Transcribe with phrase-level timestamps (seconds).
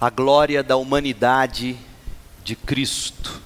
[0.00, 1.76] a glória da humanidade
[2.44, 3.42] de Cristo.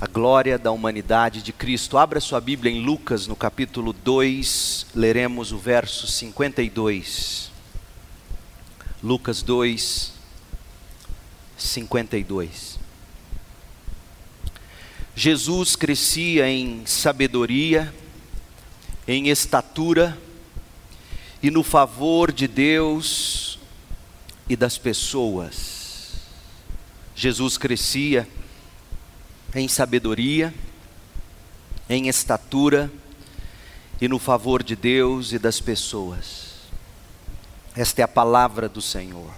[0.00, 1.96] A glória da humanidade de Cristo.
[1.96, 7.52] Abra sua Bíblia em Lucas, no capítulo 2, leremos o verso 52.
[9.00, 10.12] Lucas 2,
[11.56, 12.80] 52.
[15.14, 17.94] Jesus crescia em sabedoria,
[19.06, 20.18] em estatura
[21.40, 23.45] e no favor de Deus
[24.48, 26.14] e das pessoas.
[27.14, 28.28] Jesus crescia
[29.54, 30.52] em sabedoria,
[31.88, 32.90] em estatura
[34.00, 36.56] e no favor de Deus e das pessoas.
[37.74, 39.30] Esta é a palavra do Senhor.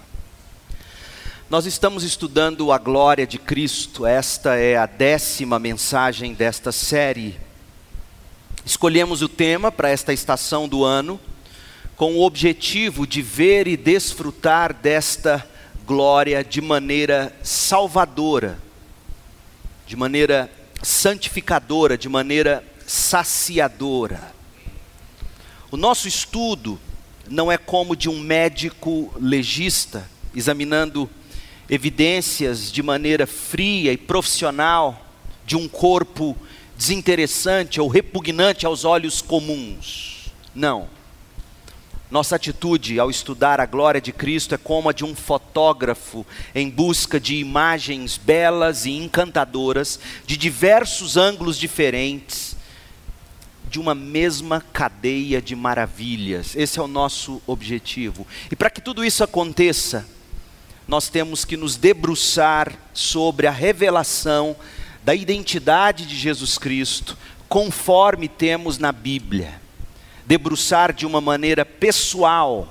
[1.49, 7.39] Nós estamos estudando a glória de Cristo, esta é a décima mensagem desta série.
[8.63, 11.19] Escolhemos o tema para esta estação do ano,
[11.99, 15.45] com o objetivo de ver e desfrutar desta
[15.85, 18.57] glória de maneira salvadora,
[19.85, 20.49] de maneira
[20.81, 24.33] santificadora, de maneira saciadora.
[25.69, 26.79] O nosso estudo
[27.27, 31.09] não é como de um médico legista, examinando
[31.69, 35.05] evidências de maneira fria e profissional
[35.45, 36.37] de um corpo
[36.77, 40.31] desinteressante ou repugnante aos olhos comuns.
[40.55, 40.97] Não.
[42.09, 46.67] Nossa atitude ao estudar a glória de Cristo é como a de um fotógrafo em
[46.67, 52.55] busca de imagens belas e encantadoras, de diversos ângulos diferentes,
[53.69, 56.55] de uma mesma cadeia de maravilhas.
[56.55, 58.25] Esse é o nosso objetivo.
[58.49, 60.03] E para que tudo isso aconteça,
[60.87, 64.55] nós temos que nos debruçar sobre a revelação
[65.03, 67.15] da identidade de Jesus Cristo,
[67.47, 69.68] conforme temos na Bíblia
[70.29, 72.67] debruçar de uma maneira pessoal,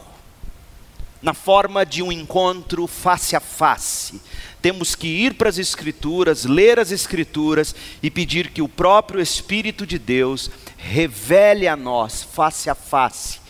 [1.21, 4.23] na forma de um encontro face a face.
[4.63, 9.85] Temos que ir para as Escrituras, ler as Escrituras e pedir que o próprio Espírito
[9.85, 13.41] de Deus revele a nós, face a face,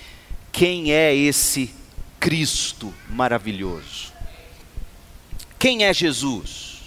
[0.51, 1.75] quem é esse
[2.19, 4.11] Cristo maravilhoso.
[5.59, 6.78] Quem é Jesus?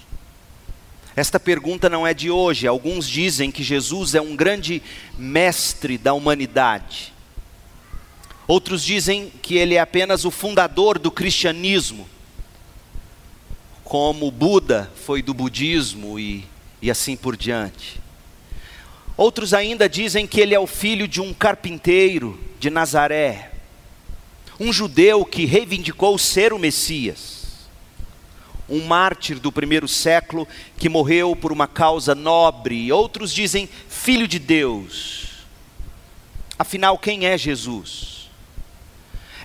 [1.15, 2.67] Esta pergunta não é de hoje.
[2.67, 4.81] Alguns dizem que Jesus é um grande
[5.17, 7.13] mestre da humanidade.
[8.47, 12.07] Outros dizem que ele é apenas o fundador do cristianismo,
[13.83, 16.45] como Buda foi do budismo e,
[16.81, 17.99] e assim por diante.
[19.17, 23.51] Outros ainda dizem que ele é o filho de um carpinteiro de Nazaré,
[24.59, 27.40] um judeu que reivindicou ser o Messias
[28.71, 34.39] um mártir do primeiro século que morreu por uma causa nobre, outros dizem filho de
[34.39, 35.45] Deus.
[36.57, 38.29] Afinal, quem é Jesus?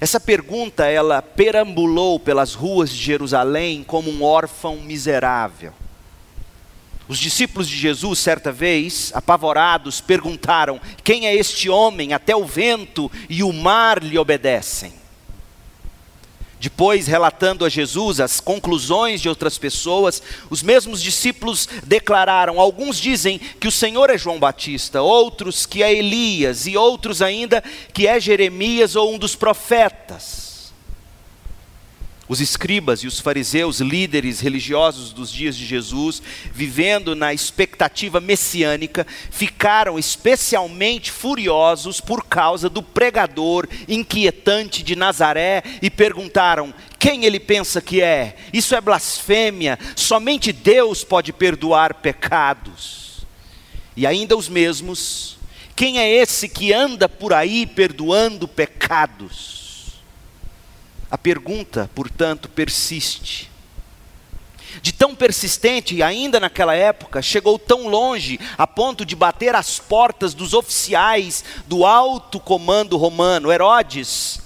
[0.01, 5.73] Essa pergunta ela perambulou pelas ruas de Jerusalém como um órfão miserável.
[7.09, 12.13] Os discípulos de Jesus, certa vez, apavorados, perguntaram: Quem é este homem?
[12.13, 14.93] Até o vento e o mar lhe obedecem.
[16.67, 23.39] Depois, relatando a Jesus as conclusões de outras pessoas, os mesmos discípulos declararam: alguns dizem
[23.61, 27.63] que o Senhor é João Batista, outros que é Elias, e outros ainda
[27.93, 30.46] que é Jeremias ou um dos profetas.
[32.29, 36.21] Os escribas e os fariseus, líderes religiosos dos dias de Jesus,
[36.53, 45.89] vivendo na expectativa messiânica, ficaram especialmente furiosos por causa do pregador inquietante de Nazaré e
[45.89, 48.37] perguntaram: quem ele pensa que é?
[48.53, 53.25] Isso é blasfêmia, somente Deus pode perdoar pecados.
[53.97, 55.39] E ainda os mesmos:
[55.77, 59.56] quem é esse que anda por aí perdoando pecados?
[61.11, 63.51] A pergunta, portanto, persiste.
[64.83, 70.35] De tão persistente, ainda naquela época, chegou tão longe a ponto de bater as portas
[70.35, 73.51] dos oficiais do alto comando romano.
[73.51, 74.41] Herodes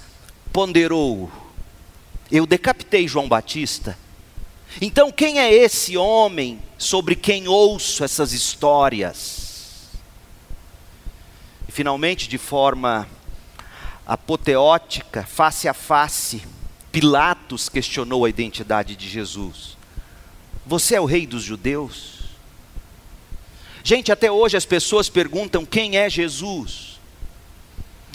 [0.53, 1.29] ponderou:
[2.31, 3.97] Eu decapitei João Batista.
[4.79, 9.89] Então, quem é esse homem sobre quem ouço essas histórias?
[11.67, 13.07] E finalmente, de forma
[14.11, 16.43] apoteótica, face a face,
[16.91, 19.77] Pilatos questionou a identidade de Jesus.
[20.65, 22.19] Você é o rei dos judeus?
[23.81, 26.99] Gente, até hoje as pessoas perguntam quem é Jesus.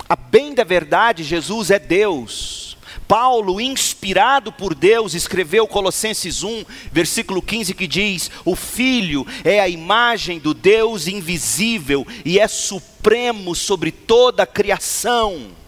[0.06, 2.76] A bem da verdade, Jesus é Deus.
[3.08, 9.68] Paulo, inspirado por Deus, escreveu Colossenses 1, versículo 15, que diz: O Filho é a
[9.68, 15.64] imagem do Deus invisível e é supremo sobre toda a criação.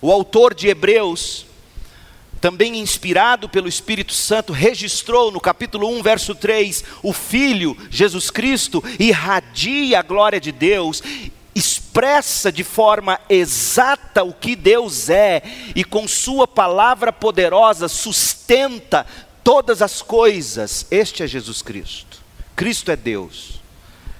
[0.00, 1.46] O autor de Hebreus
[2.40, 8.84] também inspirado pelo Espírito Santo, registrou no capítulo 1, verso 3, o Filho, Jesus Cristo,
[9.00, 11.02] irradia a glória de Deus,
[11.54, 15.42] expressa de forma exata o que Deus é
[15.74, 19.06] e com Sua palavra poderosa sustenta
[19.42, 20.86] todas as coisas.
[20.90, 22.20] Este é Jesus Cristo.
[22.54, 23.60] Cristo é Deus,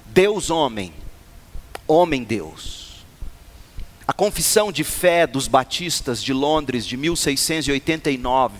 [0.05, 0.93] Deus homem,
[1.87, 2.76] homem Deus.
[4.07, 8.55] A confissão de fé dos batistas de Londres de 1689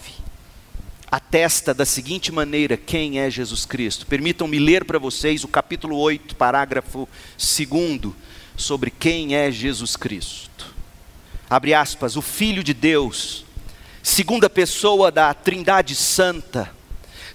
[1.10, 4.06] atesta da seguinte maneira quem é Jesus Cristo.
[4.06, 7.08] Permitam-me ler para vocês o capítulo 8, parágrafo
[7.38, 8.14] 2,
[8.58, 10.76] sobre quem é Jesus Cristo.
[11.50, 13.46] Abre aspas, o Filho de Deus,
[14.04, 16.76] segunda pessoa da Trindade Santa,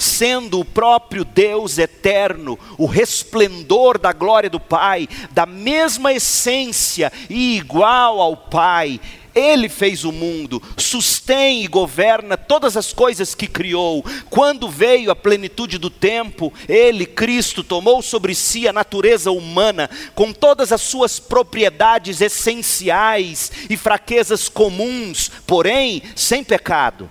[0.02, 7.56] sendo o próprio Deus eterno, o resplendor da glória do Pai, da mesma essência e
[7.56, 9.00] igual ao Pai,
[9.34, 14.04] ele fez o mundo, sustém e governa todas as coisas que criou.
[14.28, 20.34] Quando veio a plenitude do tempo, Ele, Cristo, tomou sobre si a natureza humana, com
[20.34, 27.08] todas as suas propriedades essenciais e fraquezas comuns, porém sem pecado.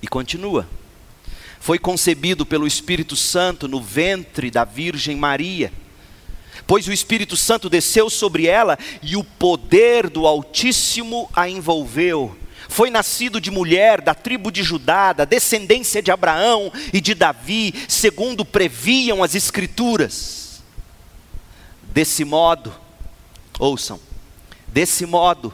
[0.00, 0.68] E continua
[1.64, 5.72] foi concebido pelo Espírito Santo no ventre da Virgem Maria.
[6.66, 12.36] Pois o Espírito Santo desceu sobre ela e o poder do Altíssimo a envolveu.
[12.68, 17.72] Foi nascido de mulher da tribo de Judá, da descendência de Abraão e de Davi,
[17.88, 20.62] segundo previam as Escrituras.
[21.94, 22.74] Desse modo,
[23.58, 23.98] ouçam,
[24.68, 25.50] desse modo,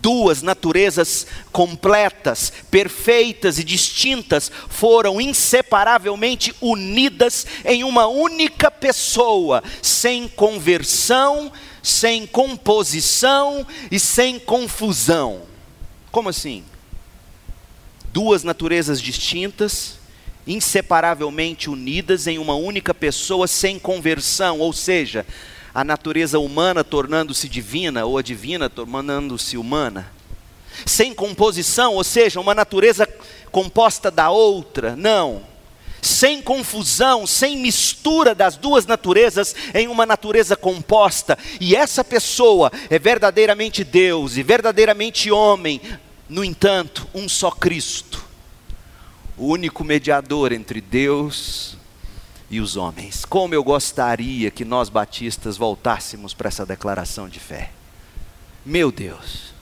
[0.00, 11.52] duas naturezas completas, perfeitas e distintas foram inseparavelmente unidas em uma única pessoa, sem conversão,
[11.82, 15.42] sem composição e sem confusão.
[16.10, 16.64] Como assim?
[18.12, 19.98] Duas naturezas distintas,
[20.46, 25.24] inseparavelmente unidas em uma única pessoa, sem conversão, ou seja,
[25.74, 30.12] a natureza humana tornando-se divina, ou a divina tornando-se humana.
[30.84, 33.08] Sem composição, ou seja, uma natureza
[33.50, 35.42] composta da outra, não.
[36.02, 41.38] Sem confusão, sem mistura das duas naturezas em uma natureza composta.
[41.60, 45.80] E essa pessoa é verdadeiramente Deus e verdadeiramente homem,
[46.28, 48.24] no entanto, um só Cristo,
[49.36, 51.79] o único mediador entre Deus
[52.50, 53.24] e os homens.
[53.24, 57.70] Como eu gostaria que nós batistas voltássemos para essa declaração de fé.
[58.66, 59.54] Meu Deus.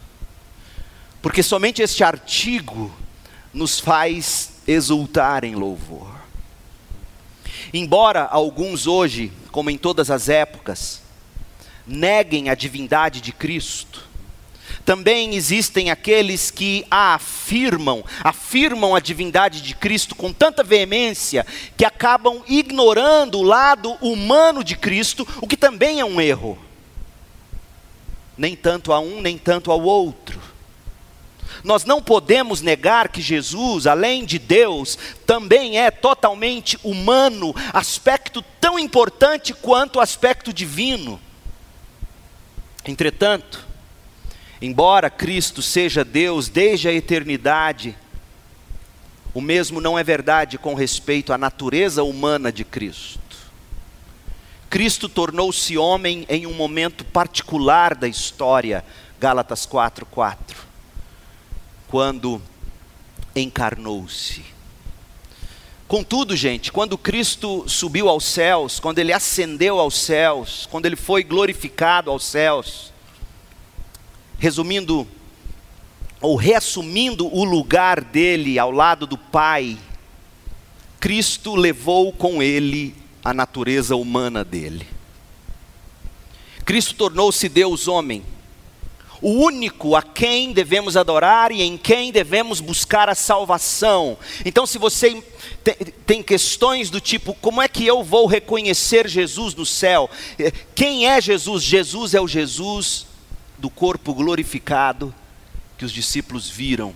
[1.21, 2.91] Porque somente este artigo
[3.53, 6.09] nos faz exultar em louvor.
[7.73, 11.03] Embora alguns hoje, como em todas as épocas,
[11.87, 14.08] neguem a divindade de Cristo,
[14.89, 21.45] também existem aqueles que a afirmam, afirmam a divindade de Cristo com tanta veemência
[21.77, 26.59] que acabam ignorando o lado humano de Cristo, o que também é um erro.
[28.35, 30.41] Nem tanto a um, nem tanto ao outro.
[31.63, 38.79] Nós não podemos negar que Jesus, além de Deus, também é totalmente humano, aspecto tão
[38.79, 41.21] importante quanto o aspecto divino.
[42.87, 43.68] Entretanto,
[44.61, 47.97] Embora Cristo seja Deus desde a eternidade,
[49.33, 53.21] o mesmo não é verdade com respeito à natureza humana de Cristo.
[54.69, 58.85] Cristo tornou-se homem em um momento particular da história,
[59.21, 60.57] Gálatas 4:4,
[61.87, 62.43] quando
[63.35, 64.45] encarnou-se.
[65.87, 71.25] Contudo, gente, quando Cristo subiu aos céus, quando ele ascendeu aos céus, quando ele foi
[71.25, 72.93] glorificado aos céus,
[74.39, 75.07] resumindo
[76.21, 79.77] ou reassumindo o lugar dele ao lado do Pai,
[80.99, 84.87] Cristo levou com ele a natureza humana dele.
[86.65, 88.23] Cristo tornou-se Deus homem,
[89.23, 94.19] o único a quem devemos adorar e em quem devemos buscar a salvação.
[94.45, 95.23] Então, se você
[96.07, 100.11] tem questões do tipo: como é que eu vou reconhecer Jesus no céu?
[100.75, 101.63] Quem é Jesus?
[101.63, 103.07] Jesus é o Jesus
[103.59, 105.15] do corpo glorificado
[105.77, 106.95] que os discípulos viram.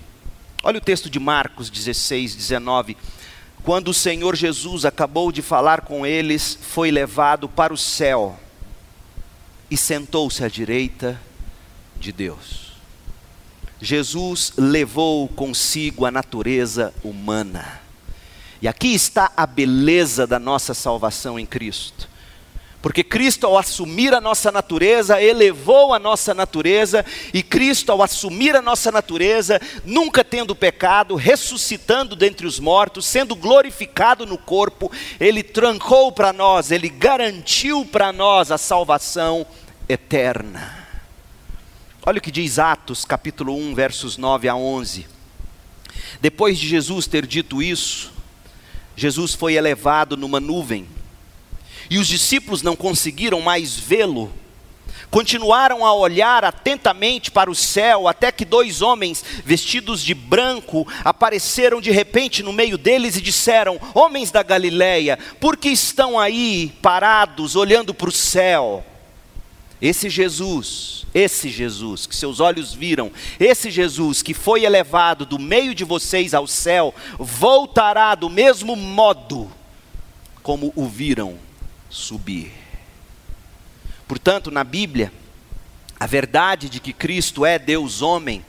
[0.62, 2.97] Olha o texto de Marcos 16, 19.
[3.62, 8.38] Quando o Senhor Jesus acabou de falar com eles, foi levado para o céu
[9.71, 11.21] e sentou-se à direita
[11.97, 12.73] de Deus.
[13.81, 17.81] Jesus levou consigo a natureza humana.
[18.61, 22.09] E aqui está a beleza da nossa salvação em Cristo.
[22.83, 28.57] Porque Cristo, ao assumir a nossa natureza, elevou a nossa natureza, e Cristo, ao assumir
[28.57, 35.45] a nossa natureza, nunca tendo pecado, ressuscitando dentre os mortos, sendo glorificado no corpo, Ele
[35.45, 39.47] trancou para nós, Ele garantiu para nós a salvação
[39.89, 40.83] eterna.
[42.05, 45.07] Olha o que diz Atos, capítulo 1, versos 9 a 11.
[46.21, 48.12] Depois de Jesus ter dito isso,
[48.97, 50.89] Jesus foi elevado numa nuvem
[51.91, 54.33] e os discípulos não conseguiram mais vê-lo.
[55.12, 61.83] Continuaram a olhar atentamente para o céu, até que dois homens vestidos de branco apareceram
[61.83, 67.55] de repente no meio deles e disseram: Homens da Galileia, por que estão aí parados,
[67.57, 68.83] olhando para o céu?
[69.83, 75.75] Esse Jesus, esse Jesus que seus olhos viram, esse Jesus que foi elevado do meio
[75.75, 79.53] de vocês ao céu, voltará do mesmo modo
[80.43, 81.51] como o viram
[81.92, 82.50] subir.
[84.08, 85.12] Portanto, na Bíblia,
[86.00, 88.44] a verdade de que Cristo é Deus homem,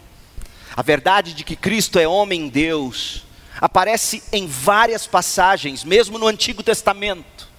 [0.76, 3.26] a verdade de que Cristo é homem Deus,
[3.60, 7.52] aparece em várias passagens, mesmo no Antigo Testamento.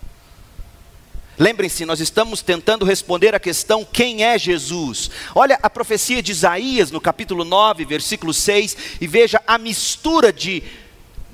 [1.39, 5.11] Lembrem-se, nós estamos tentando responder a questão: quem é Jesus?
[5.35, 10.63] Olha a profecia de Isaías no capítulo 9, versículo 6, e veja a mistura de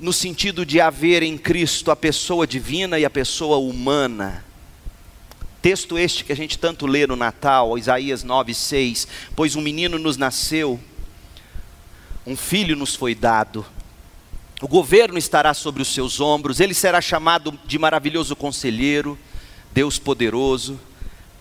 [0.01, 4.43] no sentido de haver em Cristo a pessoa divina e a pessoa humana.
[5.61, 9.07] Texto este que a gente tanto lê no Natal, Isaías 9, 6.
[9.35, 10.79] Pois um menino nos nasceu,
[12.25, 13.63] um filho nos foi dado,
[14.59, 19.17] o governo estará sobre os seus ombros, ele será chamado de maravilhoso conselheiro,
[19.71, 20.79] Deus poderoso,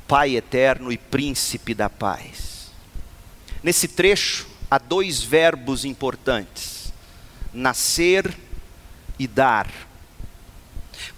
[0.06, 2.72] Pai eterno e príncipe da paz.
[3.62, 6.92] Nesse trecho há dois verbos importantes:
[7.54, 8.34] nascer
[9.26, 9.68] dar.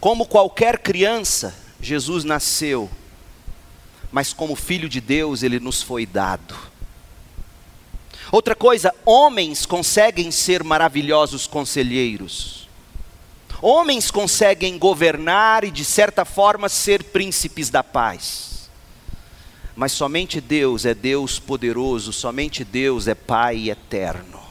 [0.00, 2.90] Como qualquer criança, Jesus nasceu,
[4.10, 6.54] mas como filho de Deus ele nos foi dado.
[8.30, 12.68] Outra coisa, homens conseguem ser maravilhosos conselheiros.
[13.60, 18.70] Homens conseguem governar e, de certa forma, ser príncipes da paz.
[19.76, 24.41] Mas somente Deus é Deus poderoso, somente Deus é Pai eterno.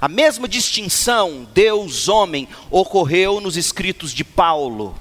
[0.00, 4.98] A mesma distinção Deus-homem ocorreu nos escritos de Paulo.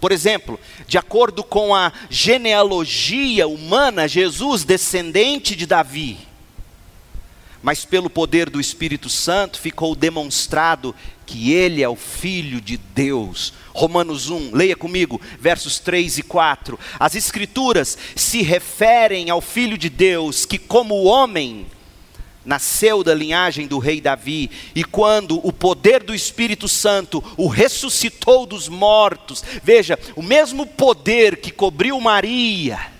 [0.00, 6.18] Por exemplo, de acordo com a genealogia humana, Jesus, descendente de Davi,
[7.62, 10.92] mas pelo poder do Espírito Santo ficou demonstrado
[11.24, 13.54] que ele é o Filho de Deus.
[13.72, 16.78] Romanos 1, leia comigo, versos 3 e 4.
[16.98, 21.64] As Escrituras se referem ao Filho de Deus que, como homem,
[22.44, 28.46] nasceu da linhagem do rei Davi, e quando o poder do Espírito Santo o ressuscitou
[28.46, 32.92] dos mortos, veja, o mesmo poder que cobriu Maria,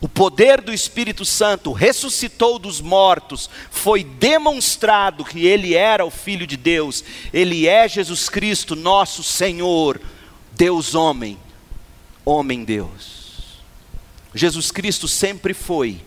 [0.00, 6.46] o poder do Espírito Santo ressuscitou dos mortos, foi demonstrado que ele era o Filho
[6.46, 7.02] de Deus,
[7.32, 10.00] ele é Jesus Cristo, nosso Senhor,
[10.52, 11.36] Deus homem,
[12.24, 13.18] homem Deus.
[14.32, 16.00] Jesus Cristo sempre foi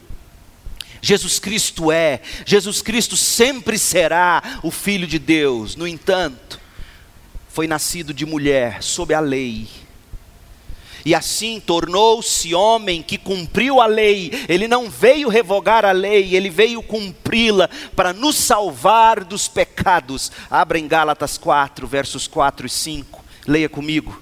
[1.01, 5.75] Jesus Cristo é, Jesus Cristo sempre será o Filho de Deus.
[5.75, 6.59] No entanto,
[7.49, 9.67] foi nascido de mulher, sob a lei.
[11.03, 14.31] E assim tornou-se homem que cumpriu a lei.
[14.47, 20.31] Ele não veio revogar a lei, ele veio cumpri-la para nos salvar dos pecados.
[20.49, 23.25] Abra em Gálatas 4, versos 4 e 5.
[23.47, 24.21] Leia comigo.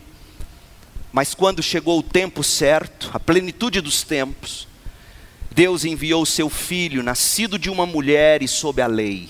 [1.12, 4.69] Mas quando chegou o tempo certo, a plenitude dos tempos,
[5.52, 9.30] Deus enviou seu filho, nascido de uma mulher e sob a lei.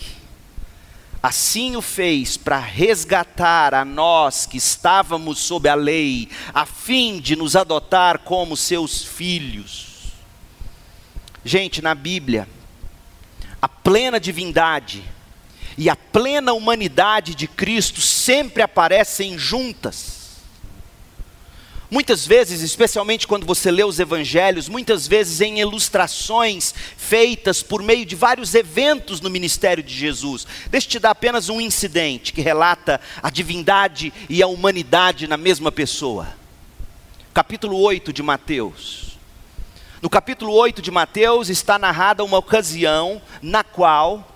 [1.21, 7.35] Assim o fez para resgatar a nós que estávamos sob a lei, a fim de
[7.35, 10.13] nos adotar como seus filhos.
[11.43, 12.47] Gente, na Bíblia,
[13.61, 15.03] a plena divindade
[15.77, 20.18] e a plena humanidade de Cristo sempre aparecem juntas.
[21.91, 28.05] Muitas vezes, especialmente quando você lê os evangelhos, muitas vezes em ilustrações feitas por meio
[28.05, 30.45] de vários eventos no ministério de Jesus.
[30.69, 35.35] Deixa eu te dar apenas um incidente que relata a divindade e a humanidade na
[35.35, 36.27] mesma pessoa.
[37.33, 39.17] Capítulo 8 de Mateus.
[39.99, 44.29] No capítulo 8 de Mateus está narrada uma ocasião na qual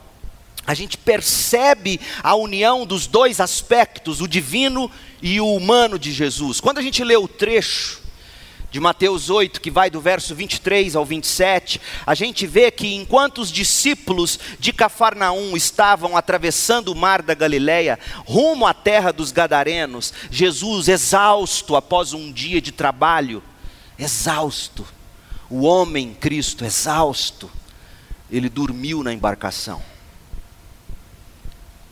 [0.65, 6.59] a gente percebe a união dos dois aspectos, o divino e o humano de Jesus.
[6.59, 8.03] Quando a gente lê o trecho
[8.73, 13.37] de Mateus 8, que vai do verso 23 ao 27, a gente vê que enquanto
[13.37, 20.11] os discípulos de Cafarnaum estavam atravessando o mar da Galileia, rumo à terra dos Gadarenos,
[20.31, 23.43] Jesus, exausto após um dia de trabalho,
[23.97, 24.83] exausto,
[25.47, 27.51] o homem Cristo, exausto,
[28.31, 29.83] ele dormiu na embarcação.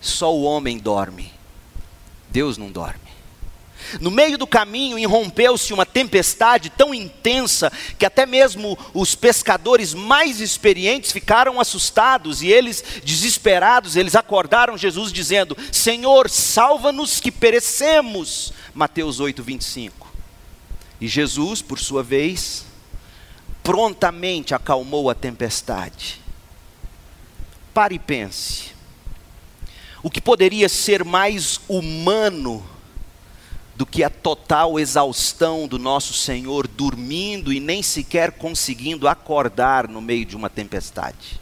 [0.01, 1.31] Só o homem dorme,
[2.31, 3.10] Deus não dorme.
[3.99, 10.39] No meio do caminho irrompeu-se uma tempestade tão intensa que até mesmo os pescadores mais
[10.39, 18.53] experientes ficaram assustados e eles, desesperados, eles acordaram Jesus dizendo: Senhor, salva-nos que perecemos.
[18.73, 20.11] Mateus 8, 25.
[20.99, 22.65] E Jesus, por sua vez,
[23.63, 26.21] prontamente acalmou a tempestade.
[27.73, 28.71] Pare e pense.
[30.03, 32.65] O que poderia ser mais humano
[33.81, 39.99] do que a total exaustão do nosso Senhor dormindo e nem sequer conseguindo acordar no
[39.99, 41.41] meio de uma tempestade.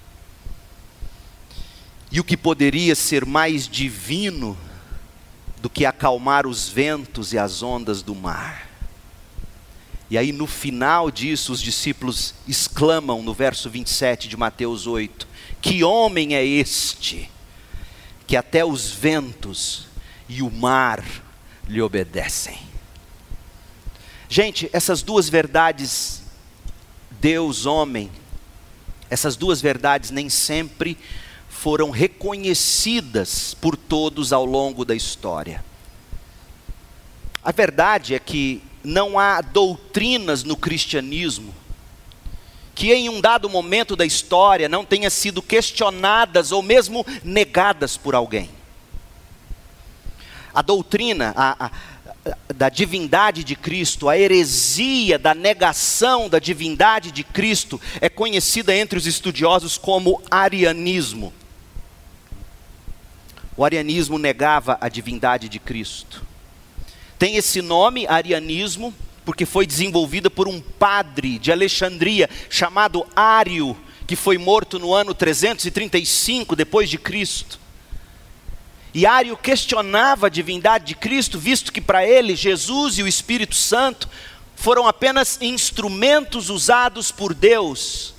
[2.09, 4.57] E o que poderia ser mais divino
[5.61, 8.69] do que acalmar os ventos e as ondas do mar.
[10.09, 15.27] E aí no final disso os discípulos exclamam no verso 27 de Mateus 8:
[15.61, 17.29] Que homem é este
[18.25, 19.87] que até os ventos
[20.29, 21.03] e o mar
[21.69, 22.57] lhe obedecem.
[24.27, 26.23] Gente, essas duas verdades,
[27.11, 28.11] Deus, homem,
[29.09, 30.97] essas duas verdades nem sempre
[31.47, 35.63] foram reconhecidas por todos ao longo da história.
[37.43, 41.53] A verdade é que não há doutrinas no cristianismo
[42.73, 48.15] que em um dado momento da história não tenha sido questionadas ou mesmo negadas por
[48.15, 48.49] alguém
[50.53, 51.71] a doutrina a, a,
[52.53, 58.97] da divindade de Cristo, a heresia da negação da divindade de Cristo, é conhecida entre
[58.97, 61.33] os estudiosos como arianismo.
[63.55, 66.23] O arianismo negava a divindade de Cristo.
[67.17, 68.93] Tem esse nome, arianismo,
[69.25, 73.75] porque foi desenvolvida por um padre de Alexandria chamado Ário,
[74.07, 77.59] que foi morto no ano 335 depois de Cristo.
[78.93, 83.55] E Ário questionava a divindade de Cristo, visto que para ele Jesus e o Espírito
[83.55, 84.09] Santo
[84.55, 88.13] foram apenas instrumentos usados por Deus,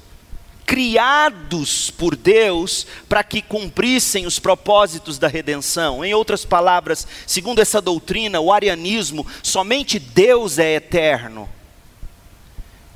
[0.64, 6.04] criados por Deus para que cumprissem os propósitos da redenção.
[6.04, 11.48] Em outras palavras, segundo essa doutrina, o arianismo, somente Deus é eterno.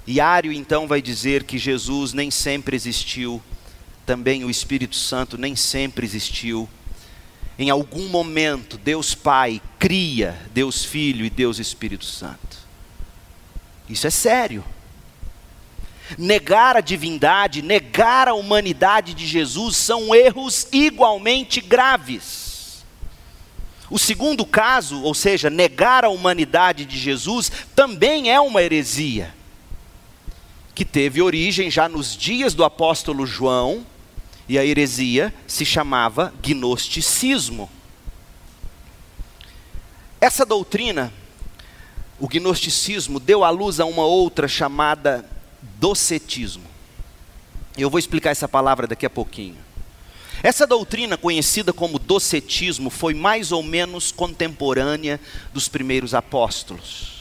[0.06, 3.42] E Ário então vai dizer que Jesus nem sempre existiu,
[4.06, 6.68] também o Espírito Santo nem sempre existiu
[7.58, 12.58] em algum momento, Deus Pai cria Deus Filho e Deus Espírito Santo.
[13.88, 14.64] Isso é sério.
[16.18, 22.84] Negar a divindade, negar a humanidade de Jesus são erros igualmente graves.
[23.90, 29.32] O segundo caso, ou seja, negar a humanidade de Jesus, também é uma heresia,
[30.74, 33.86] que teve origem já nos dias do apóstolo João,
[34.48, 37.70] e a heresia se chamava gnosticismo.
[40.20, 41.12] Essa doutrina,
[42.18, 45.28] o gnosticismo, deu à luz a uma outra chamada
[45.78, 46.64] docetismo.
[47.76, 49.56] Eu vou explicar essa palavra daqui a pouquinho.
[50.42, 55.18] Essa doutrina, conhecida como docetismo, foi mais ou menos contemporânea
[55.52, 57.13] dos primeiros apóstolos.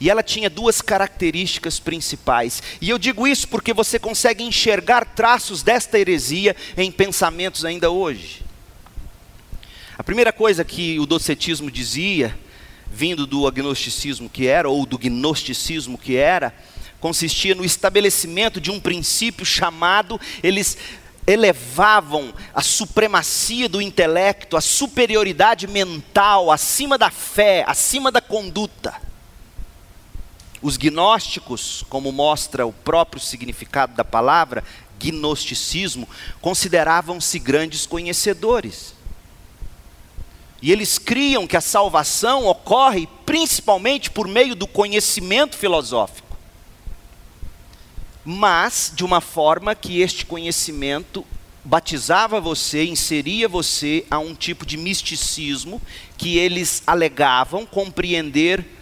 [0.00, 2.62] E ela tinha duas características principais.
[2.80, 8.42] E eu digo isso porque você consegue enxergar traços desta heresia em pensamentos ainda hoje.
[9.98, 12.34] A primeira coisa que o docetismo dizia,
[12.90, 16.54] vindo do agnosticismo que era, ou do gnosticismo que era,
[16.98, 20.78] consistia no estabelecimento de um princípio chamado, eles
[21.26, 29.09] elevavam a supremacia do intelecto, a superioridade mental acima da fé, acima da conduta.
[30.62, 34.62] Os gnósticos, como mostra o próprio significado da palavra,
[34.98, 36.08] gnosticismo,
[36.40, 38.94] consideravam-se grandes conhecedores.
[40.62, 46.36] E eles criam que a salvação ocorre principalmente por meio do conhecimento filosófico.
[48.22, 51.24] Mas de uma forma que este conhecimento
[51.64, 55.80] batizava você, inseria você a um tipo de misticismo
[56.18, 58.79] que eles alegavam compreender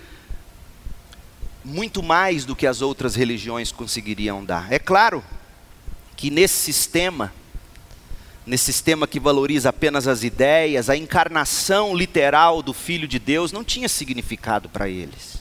[1.69, 4.73] muito mais do que as outras religiões conseguiriam dar.
[4.73, 5.23] É claro
[6.17, 7.33] que nesse sistema,
[8.47, 13.63] nesse sistema que valoriza apenas as ideias, a encarnação literal do Filho de Deus não
[13.63, 15.39] tinha significado para eles.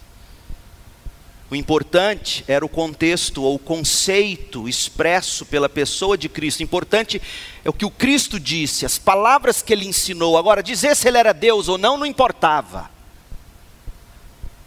[1.49, 6.59] O importante era o contexto ou o conceito expresso pela pessoa de Cristo.
[6.59, 7.21] O importante
[7.63, 10.37] é o que o Cristo disse, as palavras que ele ensinou.
[10.37, 12.96] Agora, dizer se ele era Deus ou não, não importava.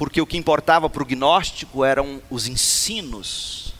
[0.01, 3.75] Porque o que importava para o gnóstico eram os ensinos.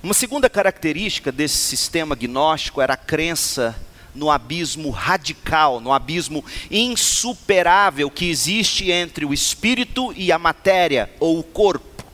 [0.00, 3.74] Uma segunda característica desse sistema gnóstico era a crença
[4.14, 11.40] no abismo radical, no abismo insuperável que existe entre o espírito e a matéria ou
[11.40, 12.04] o corpo.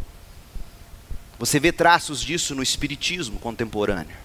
[1.38, 4.16] Você vê traços disso no espiritismo contemporâneo.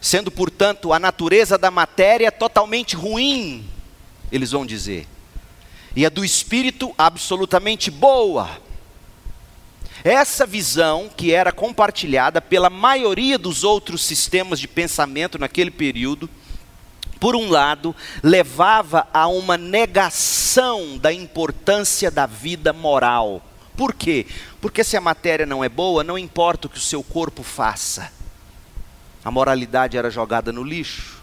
[0.00, 3.68] Sendo, portanto, a natureza da matéria totalmente ruim,
[4.30, 5.08] eles vão dizer,
[5.94, 8.48] e a do espírito absolutamente boa.
[10.04, 16.28] Essa visão, que era compartilhada pela maioria dos outros sistemas de pensamento naquele período,
[17.20, 23.40] por um lado, levava a uma negação da importância da vida moral.
[23.76, 24.26] Por quê?
[24.60, 28.12] Porque se a matéria não é boa, não importa o que o seu corpo faça.
[29.24, 31.21] A moralidade era jogada no lixo.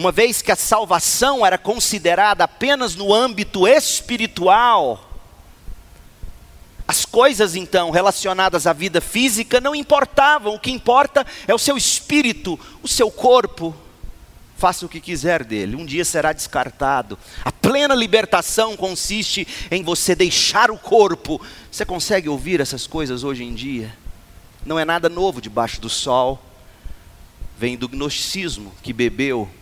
[0.00, 5.10] Uma vez que a salvação era considerada apenas no âmbito espiritual,
[6.88, 11.76] as coisas então relacionadas à vida física não importavam, o que importa é o seu
[11.76, 13.76] espírito, o seu corpo.
[14.56, 17.18] Faça o que quiser dele, um dia será descartado.
[17.44, 21.38] A plena libertação consiste em você deixar o corpo.
[21.70, 23.94] Você consegue ouvir essas coisas hoje em dia?
[24.64, 26.42] Não é nada novo debaixo do sol.
[27.58, 29.59] Vem do gnosticismo que bebeu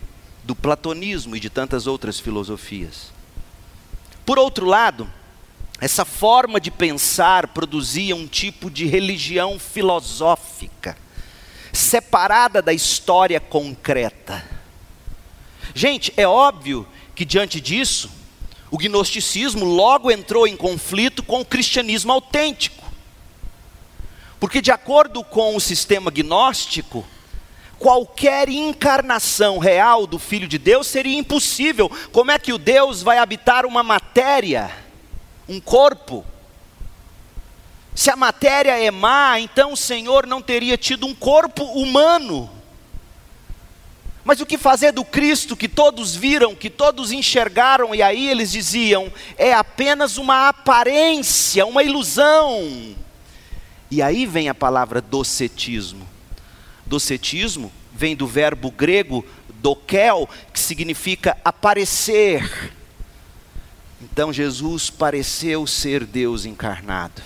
[0.49, 3.11] do platonismo e de tantas outras filosofias.
[4.25, 5.07] Por outro lado,
[5.79, 10.97] essa forma de pensar produzia um tipo de religião filosófica,
[11.71, 14.43] separada da história concreta.
[15.75, 18.09] Gente, é óbvio que diante disso,
[18.71, 22.91] o gnosticismo logo entrou em conflito com o cristianismo autêntico.
[24.39, 27.05] Porque, de acordo com o sistema gnóstico,
[27.79, 31.89] qualquer encarnação real do Filho de Deus seria impossível.
[32.11, 34.69] Como é que o Deus vai habitar uma matéria?
[35.49, 36.23] um corpo.
[37.95, 42.49] Se a matéria é má, então o Senhor não teria tido um corpo humano.
[44.23, 48.51] Mas o que fazer do Cristo que todos viram, que todos enxergaram, e aí eles
[48.51, 52.95] diziam, é apenas uma aparência, uma ilusão.
[53.89, 56.07] E aí vem a palavra docetismo.
[56.89, 59.23] Docetismo vem do verbo grego
[59.61, 62.73] dokel, que significa aparecer.
[64.01, 67.21] Então Jesus pareceu ser Deus encarnado.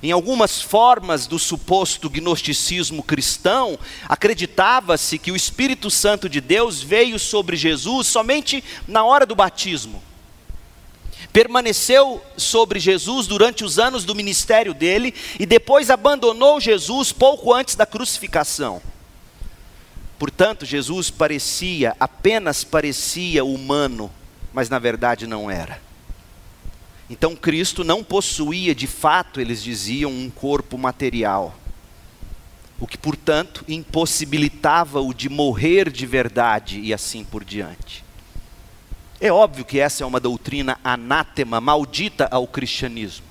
[0.00, 7.18] Em algumas formas do suposto gnosticismo cristão, acreditava-se que o Espírito Santo de Deus veio
[7.18, 10.02] sobre Jesus somente na hora do batismo.
[11.32, 17.74] Permaneceu sobre Jesus durante os anos do ministério dele e depois abandonou Jesus pouco antes
[17.74, 18.82] da crucificação.
[20.18, 24.10] Portanto, Jesus parecia, apenas parecia humano
[24.52, 25.80] mas na verdade não era.
[27.08, 31.54] Então Cristo não possuía de fato, eles diziam, um corpo material,
[32.78, 38.04] o que, portanto, impossibilitava-o de morrer de verdade e assim por diante.
[39.22, 43.24] É óbvio que essa é uma doutrina anátema, maldita ao cristianismo.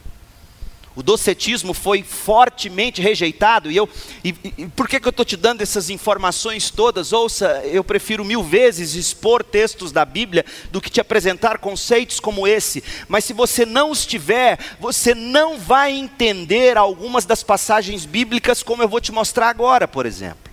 [0.96, 3.90] O docetismo foi fortemente rejeitado, e eu,
[4.24, 7.12] e, e por que, que eu estou te dando essas informações todas?
[7.12, 12.48] Ouça, eu prefiro mil vezes expor textos da Bíblia do que te apresentar conceitos como
[12.48, 18.64] esse, mas se você não os tiver, você não vai entender algumas das passagens bíblicas,
[18.64, 20.50] como eu vou te mostrar agora, por exemplo.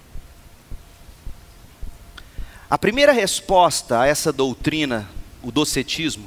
[2.68, 5.08] A primeira resposta a essa doutrina,
[5.42, 6.26] o docetismo,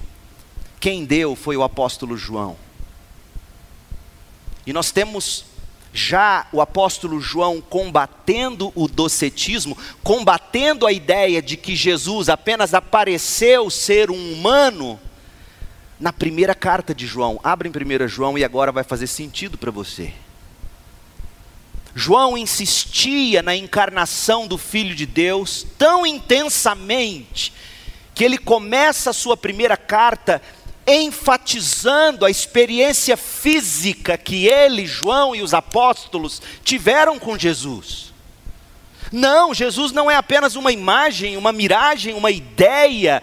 [0.79, 2.55] quem deu foi o apóstolo João.
[4.65, 5.45] E nós temos
[5.93, 13.69] já o apóstolo João combatendo o docetismo, combatendo a ideia de que Jesus apenas apareceu
[13.69, 14.99] ser um humano,
[16.01, 17.39] na primeira carta de João.
[17.43, 20.11] Abre em 1 João e agora vai fazer sentido para você.
[21.93, 27.53] João insistia na encarnação do Filho de Deus tão intensamente,
[28.13, 30.41] que ele começa a sua primeira carta
[30.85, 38.11] enfatizando a experiência física que ele, João e os apóstolos tiveram com Jesus.
[39.11, 43.21] Não, Jesus não é apenas uma imagem, uma miragem, uma ideia,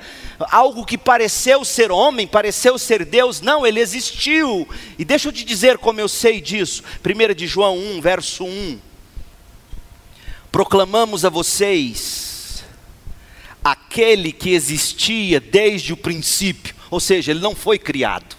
[0.50, 3.40] algo que pareceu ser homem, pareceu ser Deus.
[3.40, 4.68] Não, ele existiu.
[4.98, 6.82] E deixa eu te dizer como eu sei disso.
[7.02, 8.78] 1 de João 1, verso 1.
[10.52, 12.37] Proclamamos a vocês
[13.72, 18.36] aquele que existia desde o princípio ou seja, ele não foi criado.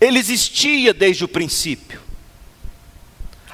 [0.00, 2.00] ele existia desde o princípio.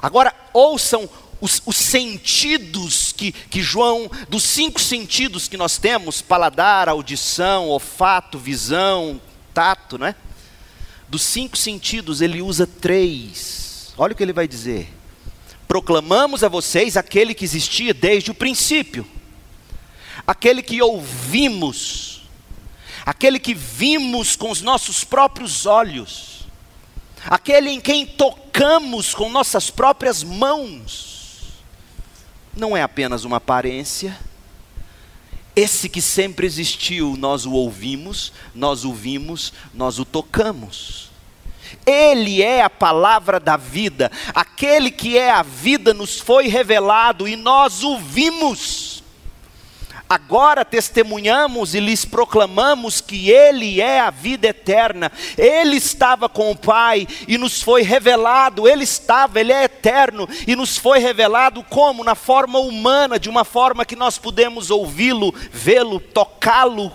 [0.03, 1.09] Agora, ouçam
[1.41, 8.39] os, os, sentidos que, que João, dos cinco sentidos que nós temos: paladar, audição, olfato,
[8.39, 9.21] visão,
[9.53, 10.15] tato, não é?
[11.09, 13.93] Dos cinco sentidos, ele usa três.
[13.97, 14.89] Olha o que ele vai dizer:
[15.69, 19.07] proclamamos a vocês aquele que existia desde o princípio,
[20.27, 22.23] aquele que ouvimos,
[23.05, 26.47] aquele que vimos com os nossos próprios olhos,
[27.25, 31.61] aquele em quem tocamos com nossas próprias mãos.
[32.57, 34.19] Não é apenas uma aparência,
[35.55, 41.11] esse que sempre existiu, nós o ouvimos, nós o vimos, nós o tocamos.
[41.87, 47.37] Ele é a palavra da vida, aquele que é a vida nos foi revelado e
[47.37, 48.90] nós o vimos.
[50.11, 55.13] Agora testemunhamos e lhes proclamamos que Ele é a vida eterna.
[55.39, 58.67] Ele estava com o Pai e nos foi revelado.
[58.67, 62.03] Ele estava, Ele é eterno e nos foi revelado como?
[62.03, 66.93] Na forma humana, de uma forma que nós podemos ouvi-lo, vê-lo, tocá-lo,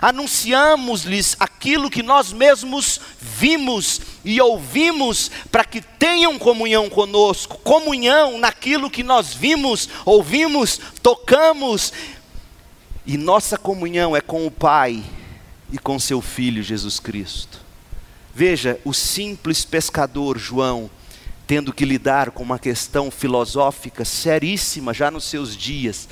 [0.00, 8.88] anunciamos-lhes aquilo que nós mesmos vimos e ouvimos, para que tenham comunhão conosco, comunhão naquilo
[8.88, 11.92] que nós vimos, ouvimos, tocamos,
[13.06, 15.02] e nossa comunhão é com o Pai
[15.70, 17.60] e com seu Filho Jesus Cristo.
[18.34, 20.90] Veja, o simples pescador João,
[21.46, 26.08] tendo que lidar com uma questão filosófica seríssima já nos seus dias,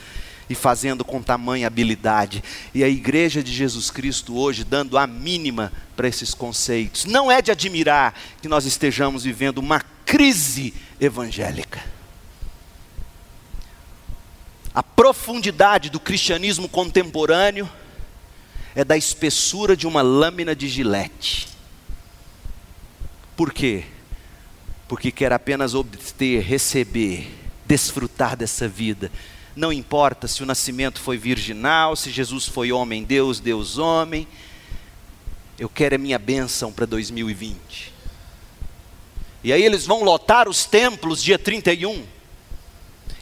[0.48, 2.44] e fazendo com tamanha habilidade.
[2.74, 7.06] E a igreja de Jesus Cristo hoje dando a mínima para esses conceitos.
[7.06, 11.82] Não é de admirar que nós estejamos vivendo uma crise evangélica.
[14.74, 17.68] A profundidade do cristianismo contemporâneo
[18.74, 21.48] é da espessura de uma lâmina de gilete.
[23.36, 23.84] Por quê?
[24.88, 27.30] Porque quer apenas obter, receber,
[27.66, 29.10] desfrutar dessa vida
[29.54, 34.26] não importa se o nascimento foi virginal, se Jesus foi homem, Deus, Deus, homem.
[35.58, 37.92] Eu quero a minha bênção para 2020.
[39.44, 42.02] E aí eles vão lotar os templos dia 31,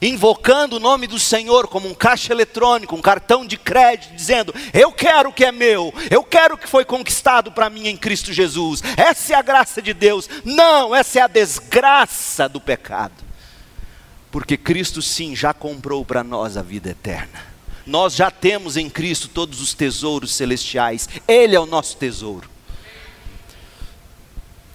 [0.03, 4.93] invocando o nome do Senhor como um caixa eletrônico, um cartão de crédito, dizendo: Eu
[4.93, 8.33] quero o que é meu, eu quero o que foi conquistado para mim em Cristo
[8.33, 8.83] Jesus.
[8.97, 10.29] Essa é a graça de Deus.
[10.45, 13.15] Não, essa é a desgraça do pecado.
[14.31, 17.51] Porque Cristo sim já comprou para nós a vida eterna.
[17.85, 21.09] Nós já temos em Cristo todos os tesouros celestiais.
[21.27, 22.49] Ele é o nosso tesouro.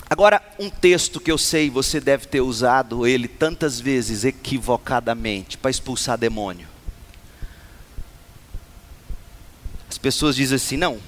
[0.10, 5.72] Agora, um texto que eu sei você deve ter usado ele tantas vezes equivocadamente para
[5.72, 6.68] expulsar demônio.
[9.90, 11.00] As pessoas dizem assim: não,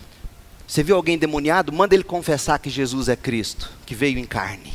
[0.67, 1.71] você viu alguém demoniado?
[1.71, 4.73] Manda ele confessar que Jesus é Cristo, que veio em carne.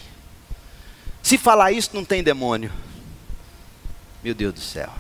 [1.23, 2.73] Se falar isso, não tem demônio.
[4.23, 4.91] Meu Deus do céu.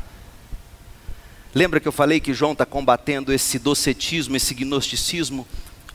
[1.55, 5.47] Lembra que eu falei que João está combatendo esse docetismo, esse gnosticismo?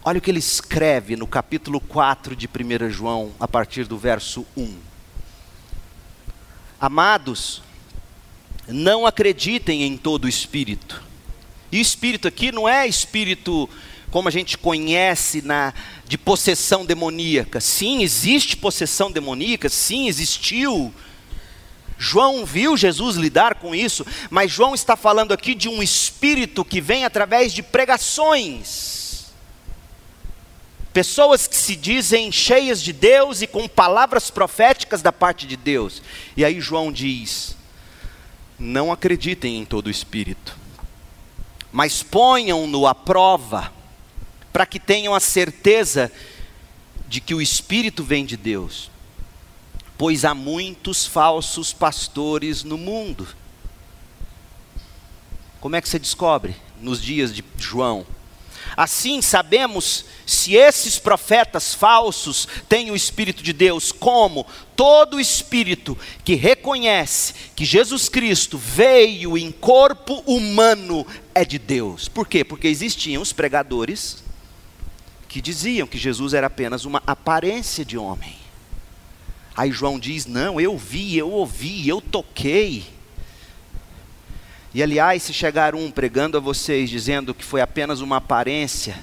[0.08, 4.48] Olha o que ele escreve no capítulo 4 de 1 João, a partir do verso
[4.56, 4.74] 1.
[6.80, 7.62] Amados,
[8.70, 11.04] não acreditem em todo o espírito.
[11.70, 13.70] E espírito aqui não é espírito
[14.10, 15.74] como a gente conhece na
[16.06, 17.60] de possessão demoníaca.
[17.60, 20.94] Sim, existe possessão demoníaca, sim, existiu
[21.98, 26.80] João viu Jesus lidar com isso, mas João está falando aqui de um espírito que
[26.80, 29.07] vem através de pregações.
[30.98, 36.02] Pessoas que se dizem cheias de Deus e com palavras proféticas da parte de Deus.
[36.36, 37.56] E aí João diz:
[38.58, 40.58] não acreditem em todo o espírito,
[41.72, 43.72] mas ponham-no à prova,
[44.52, 46.12] para que tenham a certeza
[47.08, 48.90] de que o espírito vem de Deus
[50.00, 53.28] pois há muitos falsos pastores no mundo.
[55.60, 56.56] Como é que você descobre?
[56.82, 58.06] Nos dias de João.
[58.78, 66.36] Assim sabemos se esses profetas falsos têm o Espírito de Deus, como todo espírito que
[66.36, 72.08] reconhece que Jesus Cristo veio em corpo humano é de Deus.
[72.08, 72.44] Por quê?
[72.44, 74.24] Porque existiam os pregadores
[75.28, 78.38] que diziam que Jesus era apenas uma aparência de homem.
[79.56, 82.86] Aí João diz: Não, eu vi, eu ouvi, eu toquei.
[84.78, 88.96] E aliás, se chegar um pregando a vocês dizendo que foi apenas uma aparência,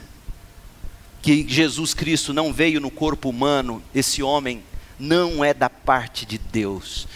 [1.20, 4.62] que Jesus Cristo não veio no corpo humano, esse homem
[5.00, 7.08] não é da parte de Deus.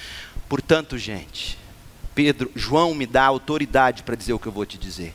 [0.48, 1.56] Portanto, gente,
[2.16, 5.14] Pedro, João me dá autoridade para dizer o que eu vou te dizer.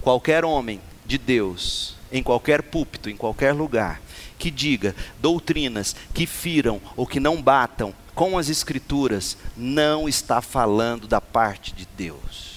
[0.00, 4.00] Qualquer homem de Deus, em qualquer púlpito, em qualquer lugar,
[4.38, 11.08] que diga doutrinas que firam ou que não batam com as Escrituras, não está falando
[11.08, 12.51] da parte de Deus.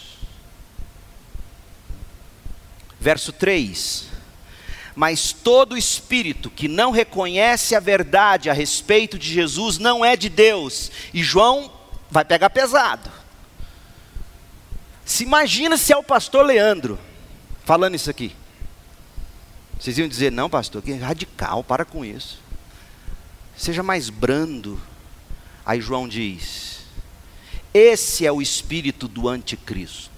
[3.05, 4.07] Verso 3:
[4.95, 10.27] Mas todo espírito que não reconhece a verdade a respeito de Jesus não é de
[10.27, 11.71] Deus, e João
[12.09, 13.11] vai pegar pesado.
[15.05, 16.97] Se imagina se é o pastor Leandro
[17.63, 18.35] falando isso aqui.
[19.79, 22.41] Vocês iam dizer, não, pastor, que radical, para com isso.
[23.55, 24.81] Seja mais brando.
[25.63, 26.79] Aí João diz:
[27.71, 30.14] esse é o espírito do anticristo.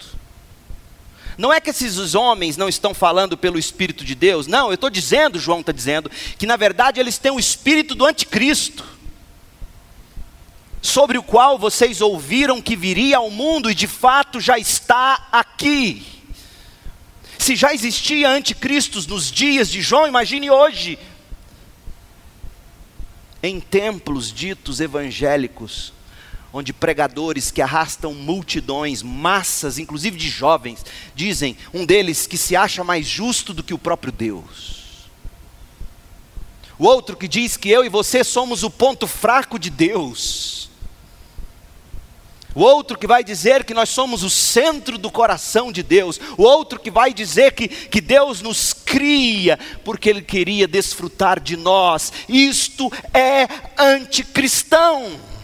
[1.37, 4.89] Não é que esses homens não estão falando pelo Espírito de Deus, não, eu estou
[4.89, 8.83] dizendo, João está dizendo, que na verdade eles têm o espírito do anticristo,
[10.81, 16.03] sobre o qual vocês ouviram que viria ao mundo e de fato já está aqui.
[17.37, 20.97] Se já existia anticristos nos dias de João, imagine hoje.
[23.43, 25.93] Em templos ditos evangélicos,
[26.57, 32.83] onde pregadores que arrastam multidões, massas, inclusive de jovens, dizem, um deles que se acha
[32.83, 35.07] mais justo do que o próprio Deus.
[36.79, 40.69] O outro que diz que eu e você somos o ponto fraco de Deus.
[42.55, 46.19] O outro que vai dizer que nós somos o centro do coração de Deus.
[46.37, 51.55] O outro que vai dizer que, que Deus nos cria porque Ele queria desfrutar de
[51.55, 52.11] nós.
[52.27, 55.36] Isto é anticristão.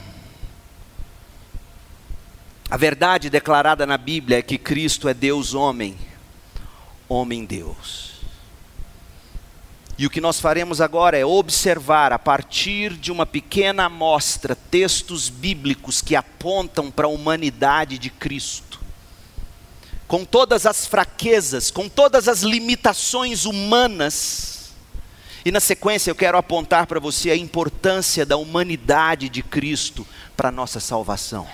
[2.74, 5.96] A verdade declarada na Bíblia é que Cristo é Deus homem,
[7.08, 8.14] homem Deus.
[9.96, 15.30] E o que nós faremos agora é observar, a partir de uma pequena amostra, textos
[15.30, 18.80] bíblicos que apontam para a humanidade de Cristo.
[20.08, 24.74] Com todas as fraquezas, com todas as limitações humanas.
[25.46, 30.50] E na sequência eu quero apontar para você a importância da humanidade de Cristo para
[30.50, 31.48] a nossa salvação.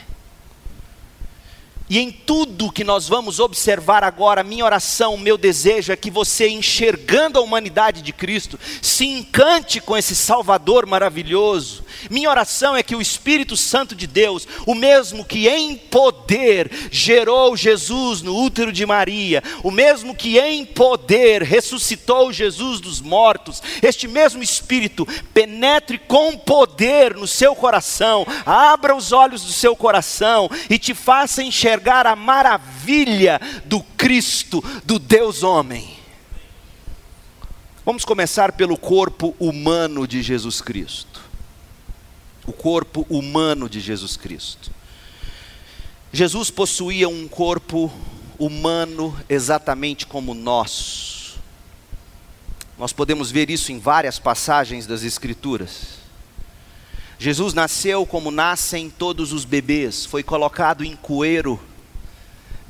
[1.89, 6.47] E em tudo que nós vamos observar agora, minha oração, meu desejo é que você,
[6.47, 11.83] enxergando a humanidade de Cristo, se encante com esse Salvador maravilhoso.
[12.07, 17.57] Minha oração é que o Espírito Santo de Deus, o mesmo que em poder gerou
[17.57, 24.07] Jesus no útero de Maria, o mesmo que em poder ressuscitou Jesus dos mortos, este
[24.07, 30.77] mesmo Espírito penetre com poder no seu coração, abra os olhos do seu coração e
[30.77, 35.97] te faça enxergar enxergar a maravilha do Cristo, do Deus homem.
[37.85, 41.21] Vamos começar pelo corpo humano de Jesus Cristo.
[42.45, 44.71] O corpo humano de Jesus Cristo.
[46.11, 47.91] Jesus possuía um corpo
[48.37, 51.35] humano exatamente como nós.
[52.77, 55.99] Nós podemos ver isso em várias passagens das Escrituras.
[57.17, 61.59] Jesus nasceu como nascem todos os bebês, foi colocado em coeiro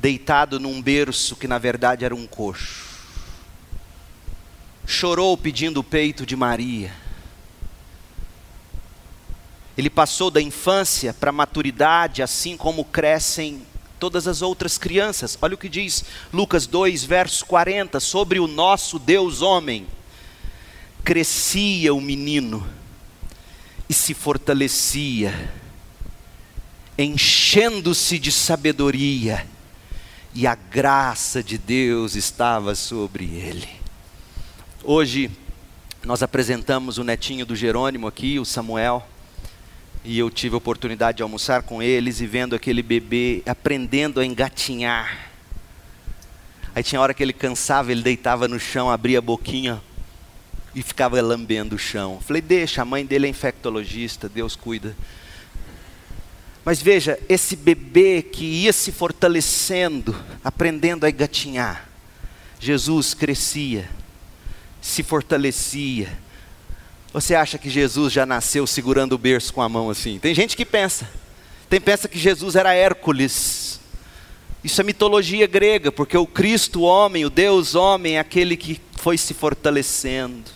[0.00, 2.88] deitado num berço que na verdade era um coxo.
[4.86, 6.92] Chorou pedindo o peito de Maria.
[9.76, 13.62] Ele passou da infância para a maturidade, assim como crescem
[13.98, 15.38] todas as outras crianças.
[15.40, 19.86] Olha o que diz Lucas 2, verso 40, sobre o nosso Deus homem.
[21.04, 22.66] Crescia o menino
[23.88, 25.52] e se fortalecia,
[26.98, 29.46] enchendo-se de sabedoria
[30.34, 33.68] e a graça de Deus estava sobre ele.
[34.84, 35.30] Hoje
[36.04, 39.06] nós apresentamos o netinho do Jerônimo aqui, o Samuel,
[40.04, 44.24] e eu tive a oportunidade de almoçar com eles e vendo aquele bebê aprendendo a
[44.24, 45.30] engatinhar.
[46.74, 49.82] Aí tinha hora que ele cansava, ele deitava no chão, abria a boquinha
[50.74, 52.20] e ficava lambendo o chão.
[52.20, 54.96] Falei, deixa, a mãe dele é infectologista, Deus cuida.
[56.64, 61.88] Mas veja, esse bebê que ia se fortalecendo, aprendendo a engatinhar,
[62.58, 63.88] Jesus crescia,
[64.80, 66.18] se fortalecia.
[67.12, 70.18] Você acha que Jesus já nasceu segurando o berço com a mão assim?
[70.18, 71.08] Tem gente que pensa.
[71.68, 73.80] Tem pensa que Jesus era Hércules.
[74.62, 79.16] Isso é mitologia grega, porque o Cristo homem, o Deus homem, é aquele que foi
[79.16, 80.50] se fortalecendo,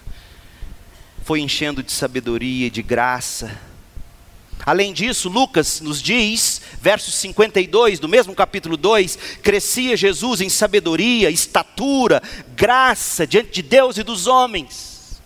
[1.25, 3.59] foi enchendo de sabedoria de graça
[4.67, 11.31] Além disso, Lucas nos diz, verso 52 do mesmo capítulo 2: crescia Jesus em sabedoria,
[11.31, 12.23] estatura,
[12.57, 15.23] graça diante de Deus e dos homens.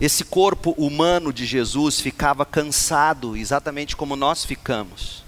[0.00, 5.23] Esse corpo humano de Jesus ficava cansado, exatamente como nós ficamos.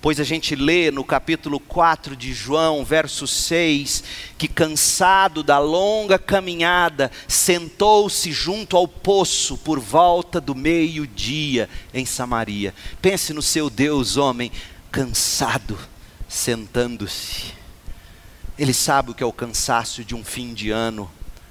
[0.00, 4.02] Pois a gente lê no capítulo 4 de João, verso 6,
[4.38, 12.74] que cansado da longa caminhada, sentou-se junto ao poço por volta do meio-dia em Samaria.
[13.02, 14.50] Pense no seu Deus, homem,
[14.90, 15.78] cansado,
[16.26, 17.52] sentando-se.
[18.58, 21.10] Ele sabe o que é o cansaço de um fim de ano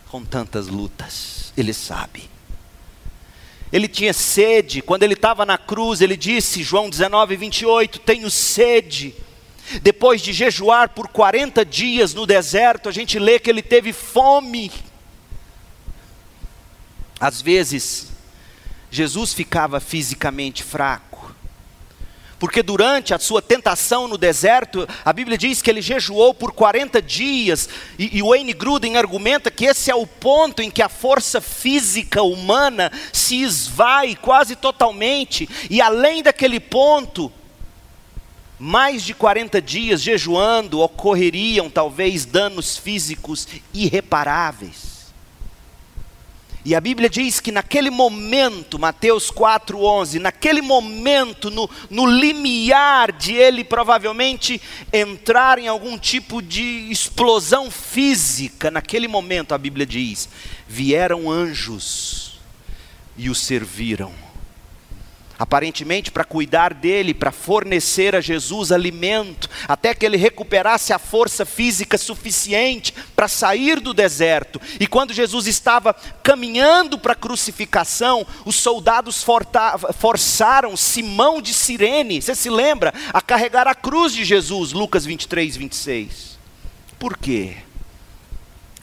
[0.10, 1.54] com tantas lutas.
[1.56, 2.29] Ele sabe.
[3.72, 9.14] Ele tinha sede, quando ele estava na cruz, ele disse, João 19, 28, tenho sede.
[9.82, 14.72] Depois de jejuar por 40 dias no deserto, a gente lê que ele teve fome.
[17.20, 18.08] Às vezes,
[18.90, 21.09] Jesus ficava fisicamente fraco
[22.40, 27.02] porque durante a sua tentação no deserto, a Bíblia diz que ele jejuou por 40
[27.02, 27.68] dias,
[28.00, 32.24] e, e Wayne Gruden argumenta que esse é o ponto em que a força física
[32.24, 37.32] humana se esvai quase totalmente, e além daquele ponto,
[38.58, 44.89] mais de 40 dias jejuando ocorreriam talvez danos físicos irreparáveis.
[46.64, 53.34] E a Bíblia diz que naquele momento, Mateus 4,11, naquele momento, no, no limiar de
[53.34, 60.28] ele provavelmente entrar em algum tipo de explosão física, naquele momento, a Bíblia diz:
[60.68, 62.40] vieram anjos
[63.18, 64.29] e o serviram
[65.40, 71.46] aparentemente para cuidar dele, para fornecer a Jesus alimento, até que ele recuperasse a força
[71.46, 74.60] física suficiente para sair do deserto.
[74.82, 79.26] E quando Jesus estava caminhando para a crucificação, os soldados
[79.98, 85.56] forçaram Simão de Sirene, você se lembra, a carregar a cruz de Jesus, Lucas 23,
[85.56, 86.38] 26.
[87.00, 87.56] Por quê?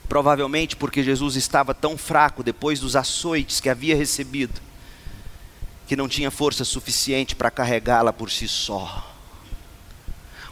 [0.08, 4.65] Provavelmente porque Jesus estava tão fraco depois dos açoites que havia recebido
[5.86, 9.12] que não tinha força suficiente para carregá-la por si só.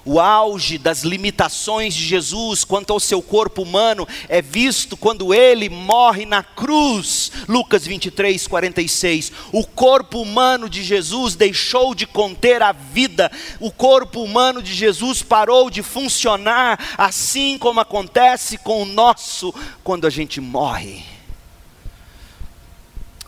[0.06, 5.70] O auge das limitações de Jesus quanto ao seu corpo humano é visto quando ele
[5.70, 7.32] morre na cruz.
[7.48, 9.32] Lucas 23, 46.
[9.50, 15.22] O corpo humano de Jesus deixou de conter a vida, o corpo humano de Jesus
[15.22, 21.13] parou de funcionar, assim como acontece com o nosso quando a gente morre.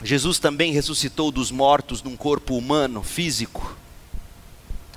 [0.02, 3.76] Jesus também ressuscitou dos mortos num corpo humano, físico,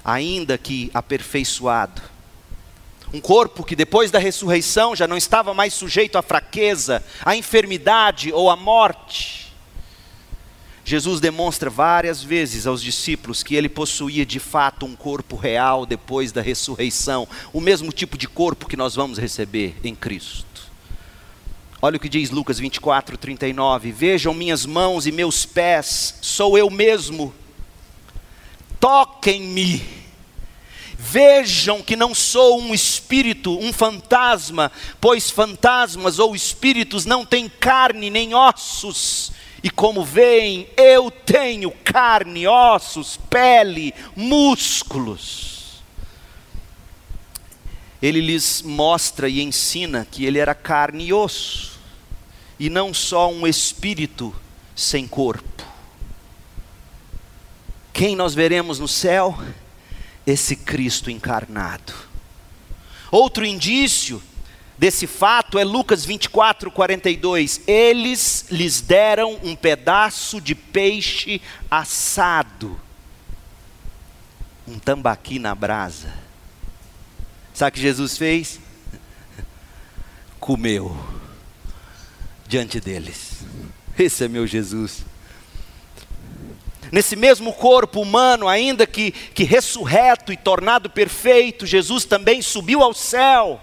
[0.03, 2.01] ainda que aperfeiçoado.
[3.13, 8.31] Um corpo que depois da ressurreição já não estava mais sujeito à fraqueza, à enfermidade
[8.31, 9.49] ou à morte.
[10.85, 16.31] Jesus demonstra várias vezes aos discípulos que ele possuía de fato um corpo real depois
[16.31, 20.48] da ressurreição, o mesmo tipo de corpo que nós vamos receber em Cristo.
[21.81, 23.91] Olha o que diz Lucas 24, 39.
[23.93, 27.33] Vejam minhas mãos e meus pés, sou eu mesmo.
[28.81, 29.81] Toquem-me.
[30.97, 34.69] Vejam que não sou um espírito, um fantasma,
[34.99, 39.31] pois fantasmas ou espíritos não têm carne nem ossos.
[39.63, 45.58] E como veem, eu tenho carne, ossos, pele, músculos.
[48.01, 51.79] Ele lhes mostra e ensina que ele era carne e osso
[52.59, 54.35] e não só um espírito
[54.75, 55.65] sem corpo.
[57.93, 59.37] Quem nós veremos no céu?
[60.25, 61.93] Esse Cristo encarnado.
[63.11, 64.21] Outro indício
[64.77, 67.61] desse fato é Lucas 24, 42.
[67.67, 72.79] Eles lhes deram um pedaço de peixe assado,
[74.67, 76.28] um tambaqui na brasa.
[77.59, 78.57] Sabe o que Jesus fez?
[80.39, 80.97] Comeu
[82.47, 83.41] diante deles.
[83.99, 85.05] Esse é meu Jesus.
[86.89, 92.93] Nesse mesmo corpo humano, ainda que, que ressurreto e tornado perfeito, Jesus também subiu ao
[92.93, 93.59] céu.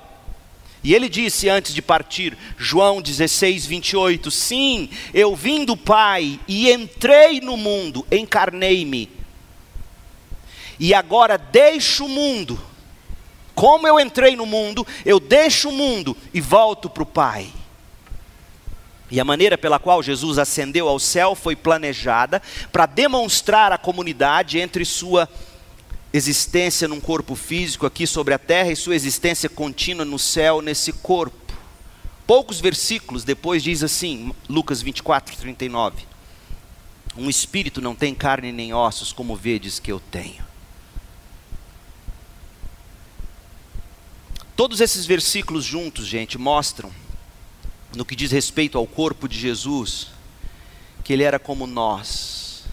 [0.84, 6.70] E ele disse antes de partir, João 16, 28, Sim, eu vim do Pai e
[6.70, 9.08] entrei no mundo, encarnei-me.
[10.78, 12.75] E agora deixo o mundo.
[13.56, 17.48] Como eu entrei no mundo, eu deixo o mundo e volto para o Pai.
[19.10, 24.58] E a maneira pela qual Jesus ascendeu ao céu foi planejada para demonstrar a comunidade
[24.58, 25.26] entre sua
[26.12, 30.92] existência num corpo físico aqui sobre a terra e sua existência contínua no céu nesse
[30.92, 31.54] corpo.
[32.26, 36.04] Poucos versículos depois diz assim, Lucas 24, 39.
[37.16, 40.45] Um espírito não tem carne nem ossos, como vedes que eu tenho.
[44.56, 46.90] Todos esses versículos juntos, gente, mostram
[47.94, 50.08] no que diz respeito ao corpo de Jesus,
[51.04, 52.64] que ele era como nós.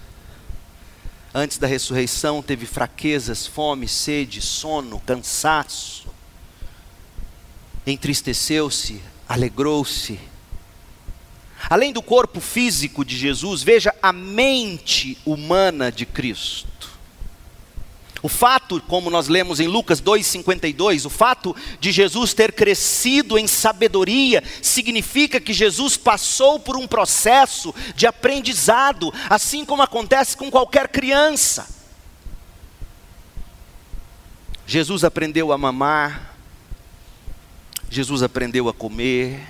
[1.34, 6.08] Antes da ressurreição, teve fraquezas, fome, sede, sono, cansaço.
[7.86, 10.18] Entristeceu-se, alegrou-se.
[11.70, 16.92] Além do corpo físico de Jesus, veja a mente humana de Cristo.
[18.24, 23.46] O fato, como nós lemos em Lucas 2,52, o fato de Jesus ter crescido em
[23.48, 30.88] sabedoria, significa que Jesus passou por um processo de aprendizado, assim como acontece com qualquer
[30.88, 31.68] criança.
[34.66, 36.34] Jesus aprendeu a mamar,
[37.90, 39.46] Jesus aprendeu a comer,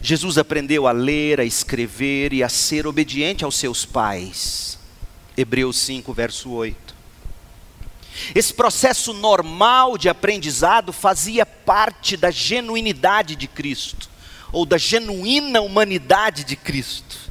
[0.00, 4.80] Jesus aprendeu a ler, a escrever e a ser obediente aos seus pais.
[5.36, 6.81] Hebreus 5, verso 8.
[8.34, 14.08] Esse processo normal de aprendizado fazia parte da genuinidade de Cristo,
[14.52, 17.30] ou da genuína humanidade de Cristo.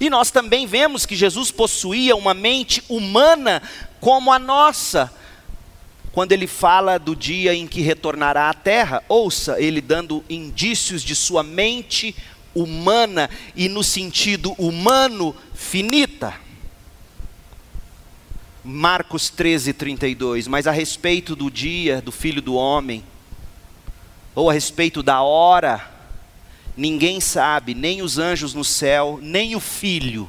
[0.00, 3.62] E nós também vemos que Jesus possuía uma mente humana
[4.00, 5.12] como a nossa,
[6.12, 9.02] quando ele fala do dia em que retornará à terra.
[9.08, 12.14] Ouça, ele dando indícios de sua mente
[12.54, 16.43] humana e no sentido humano finita.
[18.64, 20.48] Marcos 13, 32.
[20.48, 23.04] Mas a respeito do dia do filho do homem,
[24.34, 25.92] ou a respeito da hora,
[26.74, 30.28] ninguém sabe, nem os anjos no céu, nem o filho,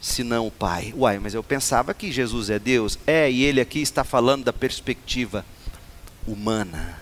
[0.00, 0.92] senão o Pai.
[0.96, 2.98] Uai, mas eu pensava que Jesus é Deus.
[3.06, 5.46] É, e ele aqui está falando da perspectiva
[6.26, 6.98] humana.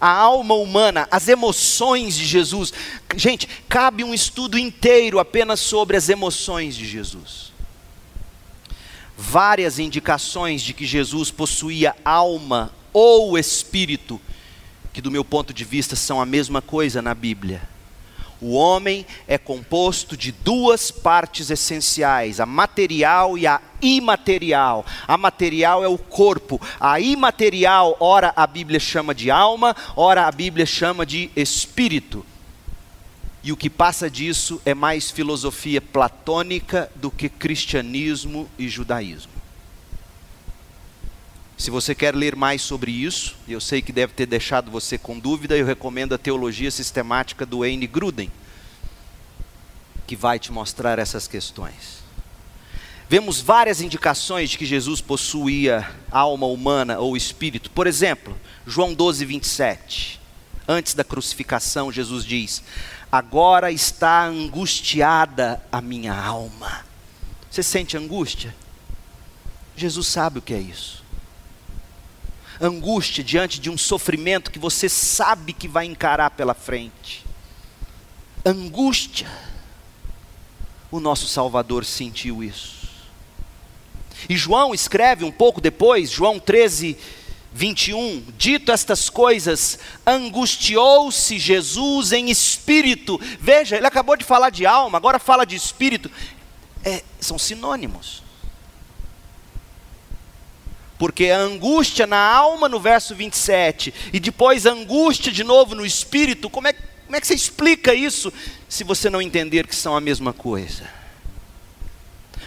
[0.00, 2.72] A alma humana, as emoções de Jesus.
[3.14, 7.53] Gente, cabe um estudo inteiro apenas sobre as emoções de Jesus
[9.16, 14.20] várias indicações de que Jesus possuía alma ou espírito,
[14.92, 17.74] que do meu ponto de vista são a mesma coisa na Bíblia.
[18.40, 24.84] O homem é composto de duas partes essenciais, a material e a imaterial.
[25.08, 30.30] A material é o corpo, a imaterial, ora a Bíblia chama de alma, ora a
[30.32, 32.26] Bíblia chama de espírito.
[33.44, 39.30] E o que passa disso é mais filosofia platônica do que cristianismo e judaísmo.
[41.58, 45.18] Se você quer ler mais sobre isso, eu sei que deve ter deixado você com
[45.18, 48.32] dúvida, eu recomendo a Teologia Sistemática do Wayne Gruden,
[50.06, 52.02] que vai te mostrar essas questões.
[53.10, 57.70] Vemos várias indicações de que Jesus possuía alma humana ou espírito.
[57.70, 58.34] Por exemplo,
[58.66, 60.20] João 12, 27.
[60.66, 62.62] Antes da crucificação, Jesus diz:
[63.16, 66.84] agora está angustiada a minha alma.
[67.48, 68.54] Você sente angústia?
[69.76, 71.04] Jesus sabe o que é isso.
[72.60, 77.24] Angústia diante de um sofrimento que você sabe que vai encarar pela frente.
[78.44, 79.30] Angústia.
[80.90, 82.88] O nosso Salvador sentiu isso.
[84.28, 86.96] E João escreve um pouco depois, João 13,
[87.56, 93.20] 21, dito estas coisas, angustiou-se Jesus em espírito.
[93.38, 96.10] Veja, ele acabou de falar de alma, agora fala de espírito.
[96.84, 98.24] É, são sinônimos.
[100.98, 105.86] Porque a angústia na alma no verso 27 e depois a angústia de novo no
[105.86, 108.32] espírito, como é, como é que você explica isso
[108.68, 110.90] se você não entender que são a mesma coisa?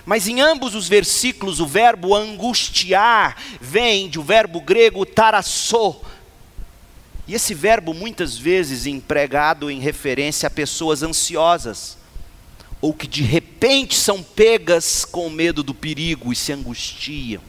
[0.08, 5.97] Mas em ambos os versículos, o verbo angustiar vem do verbo grego tarassô.
[7.28, 11.97] E esse verbo muitas vezes empregado em referência a pessoas ansiosas,
[12.80, 17.41] ou que de repente são pegas com medo do perigo e se angustiam.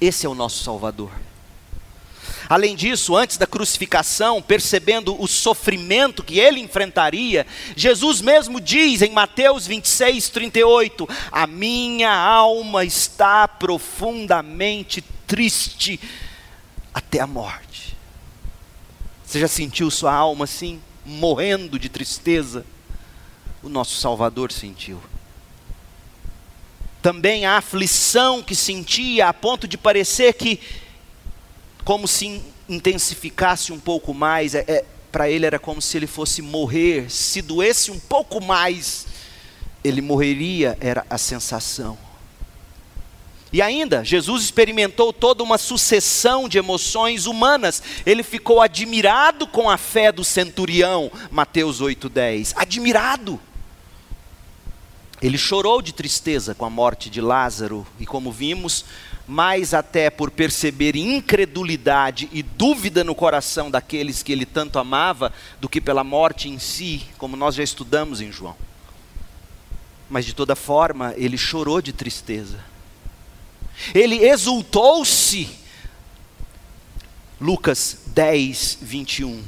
[0.00, 1.12] Esse é o nosso Salvador.
[2.48, 7.46] Além disso, antes da crucificação, percebendo o sofrimento que ele enfrentaria,
[7.76, 16.00] Jesus mesmo diz em Mateus 26, 38: A minha alma está profundamente triste
[16.94, 17.96] até a morte.
[19.24, 22.64] Você já sentiu sua alma assim, morrendo de tristeza?
[23.62, 25.02] O nosso Salvador sentiu
[27.00, 30.60] também a aflição que sentia, a ponto de parecer que
[31.88, 36.42] como se intensificasse um pouco mais, é, é para ele era como se ele fosse
[36.42, 39.06] morrer, se doesse um pouco mais,
[39.82, 41.96] ele morreria, era a sensação.
[43.50, 47.82] E ainda, Jesus experimentou toda uma sucessão de emoções humanas.
[48.04, 52.52] Ele ficou admirado com a fé do centurião, Mateus 8:10.
[52.54, 53.40] Admirado.
[55.22, 58.84] Ele chorou de tristeza com a morte de Lázaro, e como vimos,
[59.28, 65.68] mais até por perceber incredulidade e dúvida no coração daqueles que ele tanto amava, do
[65.68, 68.56] que pela morte em si, como nós já estudamos em João.
[70.08, 72.58] Mas de toda forma, ele chorou de tristeza.
[73.94, 75.50] Ele exultou-se.
[77.38, 79.44] Lucas 10, 21.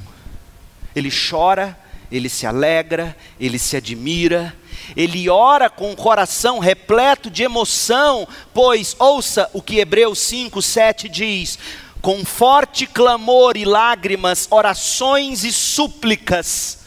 [0.95, 1.79] Ele chora,
[2.13, 4.55] ele se alegra, ele se admira,
[4.97, 11.09] ele ora com o coração repleto de emoção, pois, ouça o que Hebreus 5, 7
[11.09, 11.59] diz:
[12.01, 16.79] com forte clamor e lágrimas, orações e súplicas,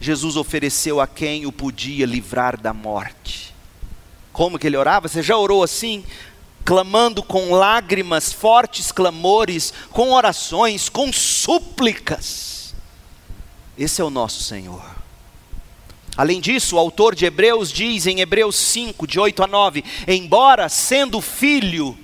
[0.00, 3.54] Jesus ofereceu a quem o podia livrar da morte.
[4.32, 5.08] Como que ele orava?
[5.08, 6.04] Você já orou assim?
[6.64, 12.74] Clamando com lágrimas, fortes clamores, com orações, com súplicas.
[13.76, 14.97] Esse é o nosso Senhor.
[16.18, 20.68] Além disso, o autor de Hebreus diz em Hebreus 5, de 8 a 9: Embora
[20.68, 21.96] sendo filho,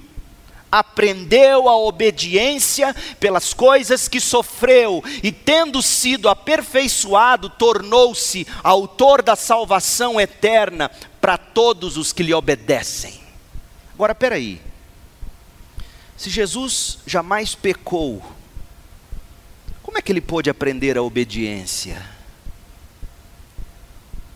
[0.71, 10.21] aprendeu a obediência pelas coisas que sofreu, e tendo sido aperfeiçoado, tornou-se autor da salvação
[10.21, 10.89] eterna
[11.21, 13.21] para todos os que lhe obedecem.
[13.95, 14.61] Agora, peraí.
[16.17, 18.23] Se Jesus jamais pecou,
[19.83, 22.14] como é que ele pôde aprender a obediência?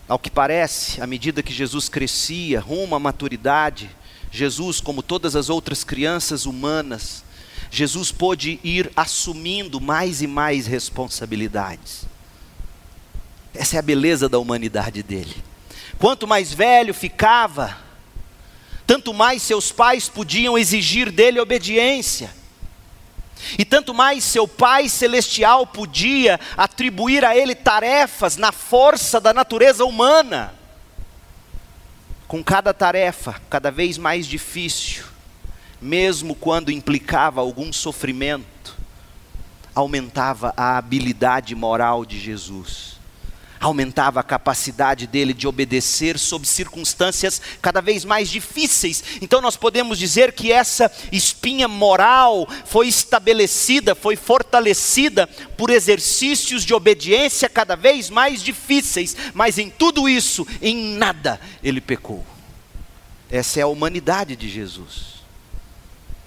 [0.09, 3.91] Ao que parece, à medida que Jesus crescia rumo à maturidade,
[4.31, 7.23] Jesus, como todas as outras crianças humanas,
[7.71, 12.07] Jesus pôde ir assumindo mais e mais responsabilidades.
[13.55, 15.37] Essa é a beleza da humanidade dele.
[15.99, 17.77] Quanto mais velho ficava,
[18.87, 22.31] tanto mais seus pais podiam exigir dele obediência.
[23.59, 29.85] E tanto mais seu Pai Celestial podia atribuir a ele tarefas na força da natureza
[29.85, 30.55] humana.
[32.27, 35.05] Com cada tarefa cada vez mais difícil,
[35.81, 38.77] mesmo quando implicava algum sofrimento,
[39.75, 42.98] aumentava a habilidade moral de Jesus,
[43.61, 49.03] aumentava a capacidade dele de obedecer sob circunstâncias cada vez mais difíceis.
[49.21, 56.75] Então nós podemos dizer que essa espinha moral foi estabelecida, foi fortalecida por exercícios de
[56.75, 62.25] obediência cada vez mais difíceis, mas em tudo isso, em nada ele pecou.
[63.31, 65.19] Essa é a humanidade de Jesus.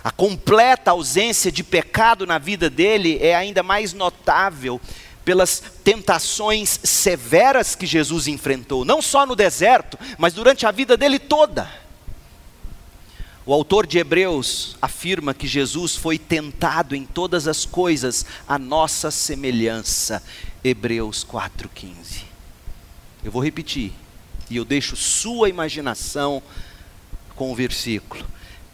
[0.03, 4.81] A completa ausência de pecado na vida dele é ainda mais notável
[5.23, 11.19] pelas tentações severas que Jesus enfrentou, não só no deserto, mas durante a vida dele
[11.19, 11.69] toda.
[13.45, 19.09] O autor de Hebreus afirma que Jesus foi tentado em todas as coisas a nossa
[19.09, 20.23] semelhança.
[20.63, 22.23] Hebreus 4,15.
[23.23, 23.93] Eu vou repetir,
[24.49, 26.41] e eu deixo sua imaginação
[27.35, 28.25] com o versículo: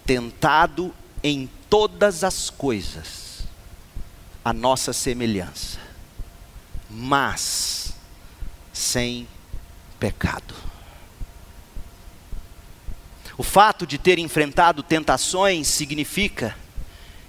[0.06, 0.94] tentado
[1.24, 3.44] em todas as coisas,
[4.44, 5.80] a nossa semelhança,
[6.90, 7.94] mas
[8.72, 9.28] sem
[10.00, 10.54] pecado.
[13.38, 16.56] O fato de ter enfrentado tentações significa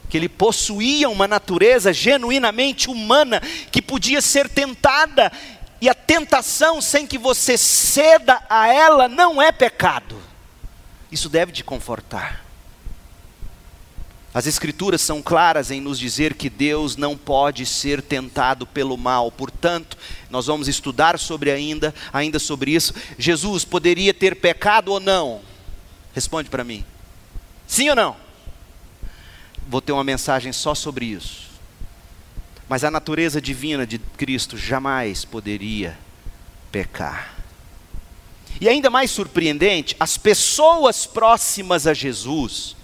[0.09, 5.31] que ele possuía uma natureza genuinamente humana que podia ser tentada,
[5.81, 10.21] e a tentação sem que você ceda a ela não é pecado.
[11.13, 12.48] Isso deve te confortar.
[14.33, 19.33] As Escrituras são claras em nos dizer que Deus não pode ser tentado pelo mal.
[19.33, 19.97] Portanto,
[20.29, 22.93] nós vamos estudar sobre ainda, ainda sobre isso.
[23.19, 25.41] Jesus poderia ter pecado ou não?
[26.15, 26.85] Responde para mim.
[27.67, 28.17] Sim ou não?
[29.67, 31.49] Vou ter uma mensagem só sobre isso.
[32.69, 35.99] Mas a natureza divina de Cristo jamais poderia
[36.71, 37.35] pecar.
[38.61, 42.77] E ainda mais surpreendente, as pessoas próximas a Jesus,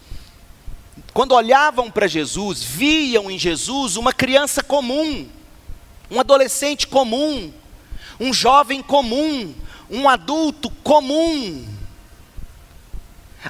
[1.12, 5.28] quando olhavam para Jesus, viam em Jesus uma criança comum,
[6.10, 7.52] um adolescente comum,
[8.18, 9.54] um jovem comum,
[9.90, 11.66] um adulto comum.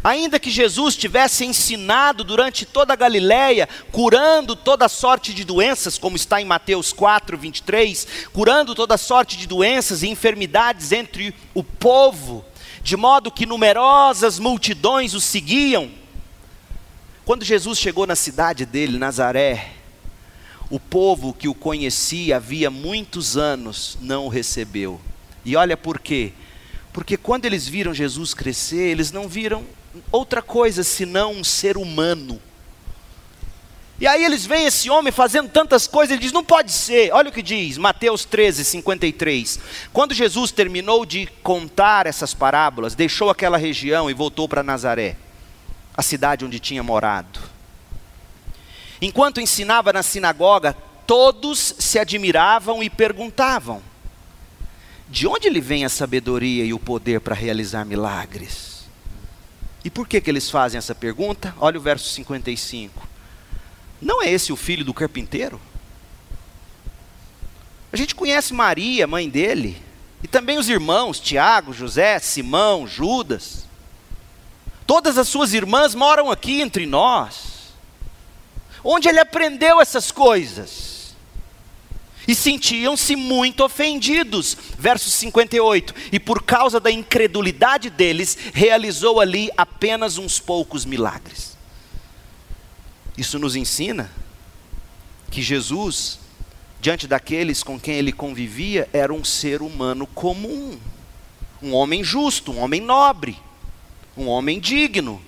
[0.02, 6.16] Ainda que Jesus tivesse ensinado durante toda a Galiléia, curando toda sorte de doenças, como
[6.16, 12.44] está em Mateus 4, 23, curando toda sorte de doenças e enfermidades entre o povo,
[12.82, 16.03] de modo que numerosas multidões o seguiam.
[17.24, 19.72] Quando Jesus chegou na cidade dele, Nazaré,
[20.68, 25.00] o povo que o conhecia havia muitos anos não o recebeu.
[25.42, 26.32] E olha por quê?
[26.92, 29.64] Porque quando eles viram Jesus crescer, eles não viram
[30.12, 32.40] outra coisa senão um ser humano.
[33.98, 37.10] E aí eles veem esse homem fazendo tantas coisas, ele diz: não pode ser.
[37.12, 39.60] Olha o que diz, Mateus 13, 53.
[39.92, 45.16] Quando Jesus terminou de contar essas parábolas, deixou aquela região e voltou para Nazaré,
[45.96, 47.40] a cidade onde tinha morado.
[49.00, 50.76] Enquanto ensinava na sinagoga,
[51.06, 53.82] todos se admiravam e perguntavam:
[55.08, 58.84] de onde lhe vem a sabedoria e o poder para realizar milagres?
[59.84, 61.54] E por que, que eles fazem essa pergunta?
[61.60, 63.06] Olha o verso 55.
[64.00, 65.60] Não é esse o filho do carpinteiro?
[67.92, 69.80] A gente conhece Maria, mãe dele,
[70.22, 73.66] e também os irmãos, Tiago, José, Simão, Judas.
[74.86, 77.72] Todas as suas irmãs moram aqui entre nós.
[78.82, 81.14] Onde ele aprendeu essas coisas?
[82.26, 84.56] E sentiam-se muito ofendidos.
[84.78, 85.94] Verso 58.
[86.12, 91.56] E por causa da incredulidade deles, realizou ali apenas uns poucos milagres.
[93.16, 94.10] Isso nos ensina
[95.30, 96.18] que Jesus
[96.84, 100.78] diante daqueles com quem ele convivia, era um ser humano comum,
[101.62, 103.38] um homem justo, um homem nobre,
[104.16, 105.20] um homem digno,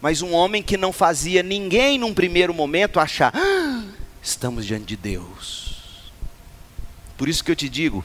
[0.00, 3.84] mas um homem que não fazia ninguém num primeiro momento achar, ah,
[4.22, 6.12] estamos diante de Deus.
[7.16, 8.04] Por isso que eu te digo,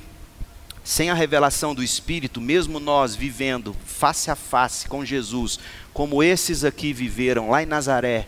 [0.83, 5.59] sem a revelação do Espírito, mesmo nós vivendo face a face com Jesus,
[5.93, 8.27] como esses aqui viveram lá em Nazaré,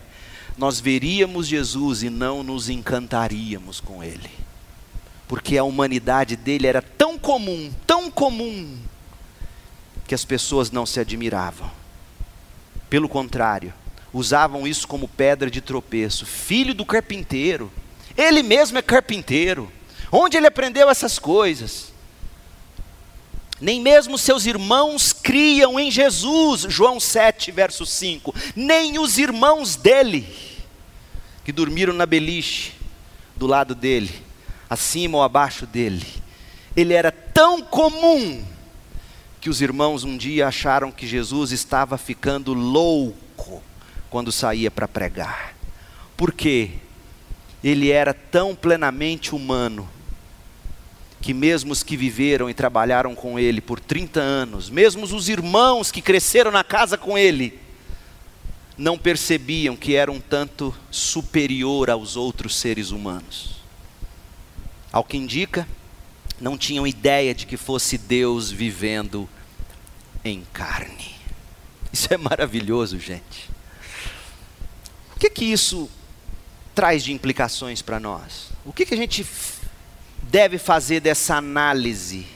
[0.56, 4.44] nós veríamos Jesus e não nos encantaríamos com Ele
[5.26, 8.78] porque a humanidade dele era tão comum, tão comum,
[10.06, 11.70] que as pessoas não se admiravam.
[12.94, 13.74] Pelo contrário,
[14.12, 16.24] usavam isso como pedra de tropeço.
[16.24, 17.68] Filho do carpinteiro,
[18.16, 19.68] ele mesmo é carpinteiro.
[20.12, 21.92] Onde ele aprendeu essas coisas?
[23.60, 28.32] Nem mesmo seus irmãos criam em Jesus, João 7, verso 5.
[28.54, 30.32] Nem os irmãos dele,
[31.44, 32.74] que dormiram na beliche
[33.34, 34.22] do lado dele,
[34.70, 36.06] acima ou abaixo dele.
[36.76, 38.53] Ele era tão comum
[39.44, 43.62] que os irmãos um dia acharam que Jesus estava ficando louco
[44.08, 45.54] quando saía para pregar.
[46.16, 46.70] Por quê?
[47.62, 49.86] Ele era tão plenamente humano
[51.20, 55.92] que mesmo os que viveram e trabalharam com ele por 30 anos, mesmo os irmãos
[55.92, 57.60] que cresceram na casa com ele,
[58.78, 63.56] não percebiam que era um tanto superior aos outros seres humanos.
[64.90, 65.68] Ao que indica,
[66.40, 69.28] não tinham ideia de que fosse Deus vivendo
[70.24, 71.14] em carne.
[71.92, 73.50] Isso é maravilhoso, gente.
[75.14, 75.88] O que que isso
[76.74, 78.48] traz de implicações para nós?
[78.64, 79.24] O que que a gente
[80.22, 82.26] deve fazer dessa análise?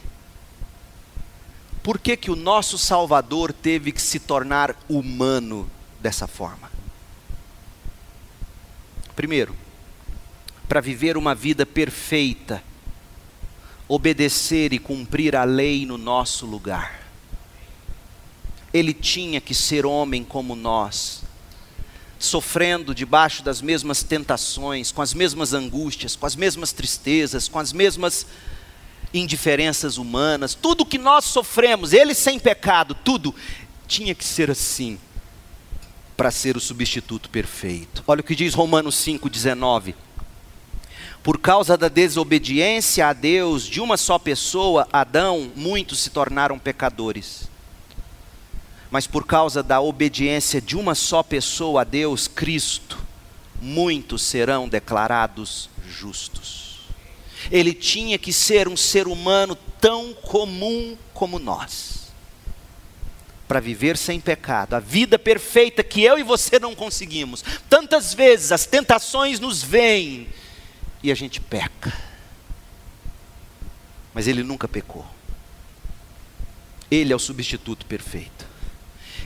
[1.83, 5.69] Por que que o nosso Salvador teve que se tornar humano
[6.01, 6.71] dessa forma?
[9.17, 9.57] Primeiro,
[10.69, 12.63] para viver uma vida perfeita,
[13.89, 17.08] obedecer e cumprir a lei no nosso lugar.
[18.73, 21.23] Ele tinha que ser homem como nós,
[22.19, 27.73] sofrendo debaixo das mesmas tentações, com as mesmas angústias, com as mesmas tristezas, com as
[27.73, 28.27] mesmas
[29.13, 33.35] indiferenças humanas, tudo que nós sofremos, ele sem pecado, tudo
[33.87, 34.99] tinha que ser assim
[36.17, 38.03] para ser o substituto perfeito.
[38.07, 39.95] Olha o que diz Romanos 5:19.
[41.23, 47.49] Por causa da desobediência a Deus de uma só pessoa, Adão, muitos se tornaram pecadores.
[48.91, 52.99] Mas por causa da obediência de uma só pessoa a Deus, Cristo,
[53.61, 56.81] muitos serão declarados justos.
[57.51, 62.09] Ele tinha que ser um ser humano tão comum como nós,
[63.47, 67.45] para viver sem pecado, a vida perfeita que eu e você não conseguimos.
[67.69, 70.29] Tantas vezes as tentações nos vêm
[71.03, 71.93] e a gente peca.
[74.13, 75.07] Mas ele nunca pecou.
[76.91, 78.48] Ele é o substituto perfeito.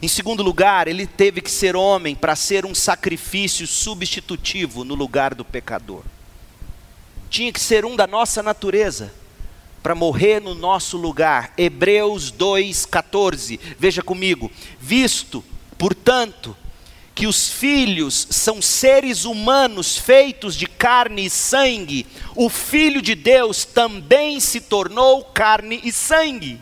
[0.03, 5.33] Em segundo lugar, ele teve que ser homem para ser um sacrifício substitutivo no lugar
[5.33, 6.03] do pecador.
[7.31, 9.15] Tinha que ser um da nossa natureza
[9.81, 11.55] para morrer no nosso lugar.
[11.57, 13.61] Hebreus 2:14.
[13.79, 14.51] Veja comigo.
[14.81, 15.45] Visto,
[15.79, 16.57] portanto,
[17.15, 23.65] que os filhos são seres humanos feitos de carne e sangue, o Filho de Deus
[23.65, 26.59] também se tornou carne e sangue.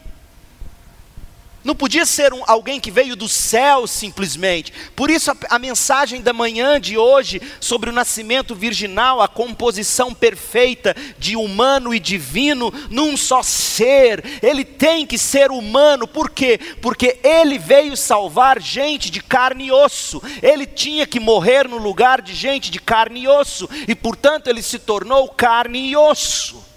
[1.62, 4.72] Não podia ser um, alguém que veio do céu simplesmente.
[4.96, 10.14] Por isso, a, a, mensagem da manhã de hoje sobre o nascimento virginal, a composição
[10.14, 14.24] perfeita de humano e divino num só ser.
[14.42, 16.58] Ele tem que ser humano, por quê?
[16.80, 20.22] Porque ele veio salvar gente de carne e osso.
[20.42, 23.68] Ele tinha que morrer no lugar de gente de carne e osso.
[23.86, 26.69] E portanto, ele se tornou carne e osso.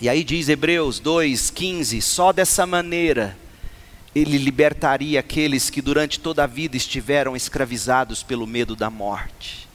[0.00, 3.36] E aí diz Hebreus 2,15: só dessa maneira
[4.14, 9.65] ele libertaria aqueles que durante toda a vida estiveram escravizados pelo medo da morte.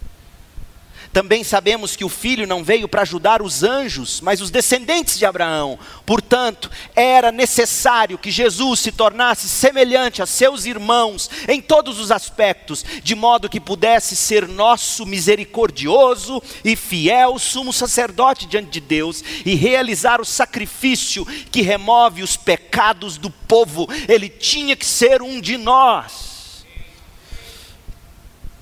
[1.14, 5.26] Também sabemos que o filho não veio para ajudar os anjos, mas os descendentes de
[5.26, 5.78] Abraão.
[6.05, 12.86] Portanto, era necessário que Jesus se tornasse semelhante a seus irmãos em todos os aspectos,
[13.03, 19.53] de modo que pudesse ser nosso misericordioso e fiel sumo sacerdote diante de Deus e
[19.53, 23.86] realizar o sacrifício que remove os pecados do povo.
[24.07, 26.66] Ele tinha que ser um de nós.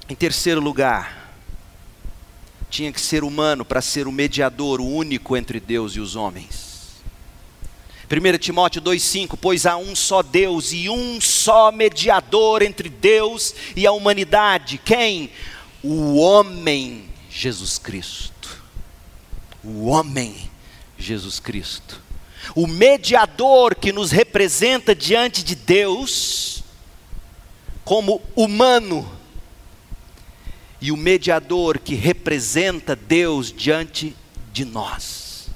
[0.10, 1.19] Em terceiro lugar,
[2.70, 6.70] tinha que ser humano para ser o mediador, o único entre Deus e os homens.
[8.10, 13.86] 1 Timóteo 2,5: Pois há um só Deus e um só mediador entre Deus e
[13.86, 14.80] a humanidade.
[14.84, 15.32] Quem?
[15.84, 18.64] O homem Jesus Cristo.
[19.64, 20.50] O homem
[20.98, 22.02] Jesus Cristo.
[22.56, 26.64] O mediador que nos representa diante de Deus,
[27.86, 29.19] como humano
[30.82, 34.16] e o mediador que representa Deus diante
[34.52, 35.50] de nós.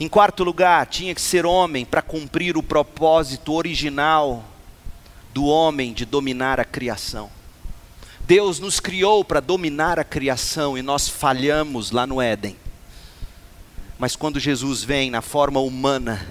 [0.00, 4.44] Em quarto lugar, tinha que ser homem para cumprir o propósito original
[5.34, 7.30] do homem de dominar a criação.
[8.20, 12.56] Deus nos criou para dominar a criação e nós falhamos lá no Éden.
[13.98, 16.24] Mas quando Jesus vem na forma humana,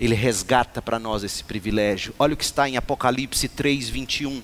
[0.00, 2.14] ele resgata para nós esse privilégio.
[2.18, 4.42] Olha o que está em Apocalipse 3, 21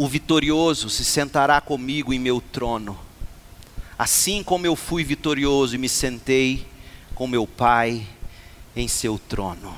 [0.00, 2.98] o vitorioso se sentará comigo em meu trono,
[3.98, 6.66] assim como eu fui vitorioso e me sentei
[7.14, 8.06] com meu Pai
[8.74, 9.76] em seu trono.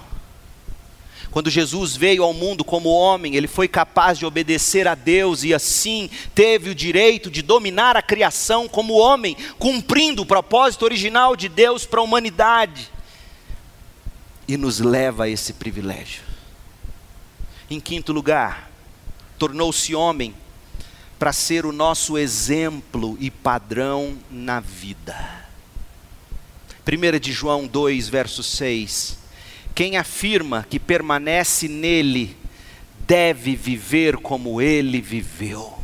[1.32, 5.52] Quando Jesus veio ao mundo como homem, ele foi capaz de obedecer a Deus e
[5.52, 11.48] assim teve o direito de dominar a criação como homem, cumprindo o propósito original de
[11.48, 12.92] Deus para a humanidade.
[14.46, 16.22] E nos leva a esse privilégio.
[17.68, 18.70] Em quinto lugar,
[19.42, 20.32] tornou-se homem
[21.18, 25.18] para ser o nosso exemplo e padrão na vida.
[26.86, 29.18] 1 de João 2, verso 6.
[29.74, 32.36] Quem afirma que permanece nele
[33.00, 35.76] deve viver como ele viveu.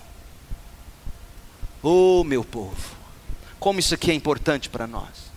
[1.82, 2.94] Oh, meu povo,
[3.58, 5.32] como isso aqui é importante para nós.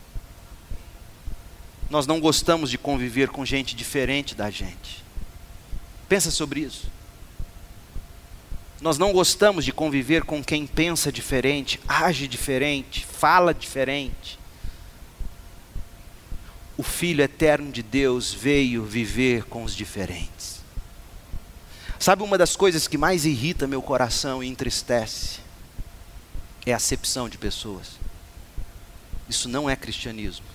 [1.89, 5.03] Nós não gostamos de conviver com gente diferente da gente.
[6.07, 7.00] Pensa sobre isso.
[8.81, 14.39] Nós não gostamos de conviver com quem pensa diferente, age diferente, fala diferente.
[16.75, 20.61] O Filho eterno de Deus veio viver com os diferentes.
[21.99, 25.39] Sabe uma das coisas que mais irrita meu coração e entristece?
[26.65, 27.99] É a acepção de pessoas.
[29.29, 30.50] Isso não é cristianismo.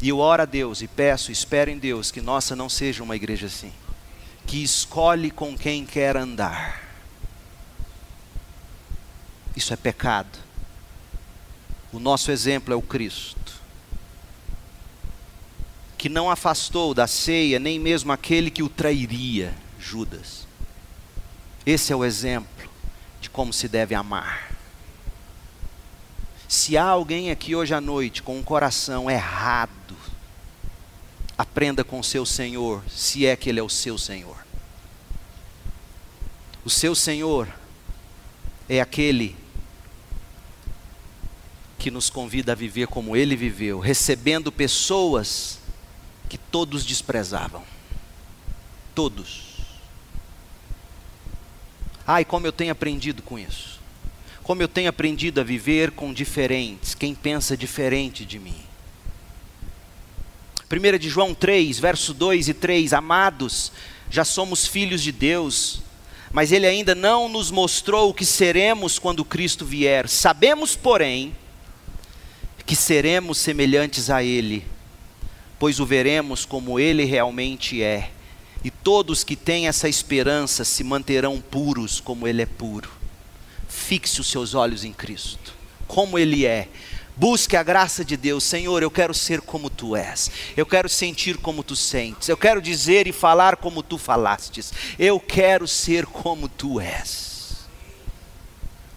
[0.00, 3.16] E eu oro a Deus e peço, espero em Deus que nossa não seja uma
[3.16, 3.72] igreja assim,
[4.46, 6.82] que escolhe com quem quer andar.
[9.56, 10.38] Isso é pecado.
[11.92, 13.54] O nosso exemplo é o Cristo,
[15.96, 20.46] que não afastou da ceia nem mesmo aquele que o trairia, Judas.
[21.64, 22.68] Esse é o exemplo
[23.20, 24.54] de como se deve amar.
[26.48, 29.70] Se há alguém aqui hoje à noite com um coração errado,
[31.36, 34.36] aprenda com o seu Senhor, se é que Ele é o seu Senhor.
[36.64, 37.48] O seu Senhor
[38.68, 39.36] é aquele
[41.78, 45.58] que nos convida a viver como Ele viveu, recebendo pessoas
[46.30, 47.62] que todos desprezavam.
[48.94, 49.42] Todos.
[52.06, 53.80] Ai, como eu tenho aprendido com isso.
[54.42, 58.63] Como eu tenho aprendido a viver com diferentes, quem pensa diferente de mim.
[60.70, 63.70] 1 de João 3, verso 2 e 3, amados,
[64.10, 65.80] já somos filhos de Deus,
[66.32, 70.08] mas Ele ainda não nos mostrou o que seremos quando Cristo vier.
[70.08, 71.34] Sabemos, porém,
[72.64, 74.64] que seremos semelhantes a Ele,
[75.58, 78.10] pois o veremos como Ele realmente é.
[78.64, 82.90] E todos que têm essa esperança se manterão puros como Ele é puro.
[83.68, 85.52] Fixe os seus olhos em Cristo,
[85.86, 86.68] como Ele é
[87.16, 88.82] Busque a graça de Deus, Senhor.
[88.82, 93.06] Eu quero ser como tu és, eu quero sentir como tu sentes, eu quero dizer
[93.06, 97.68] e falar como tu falastes, eu quero ser como tu és,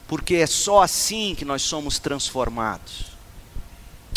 [0.07, 3.16] porque é só assim que nós somos transformados.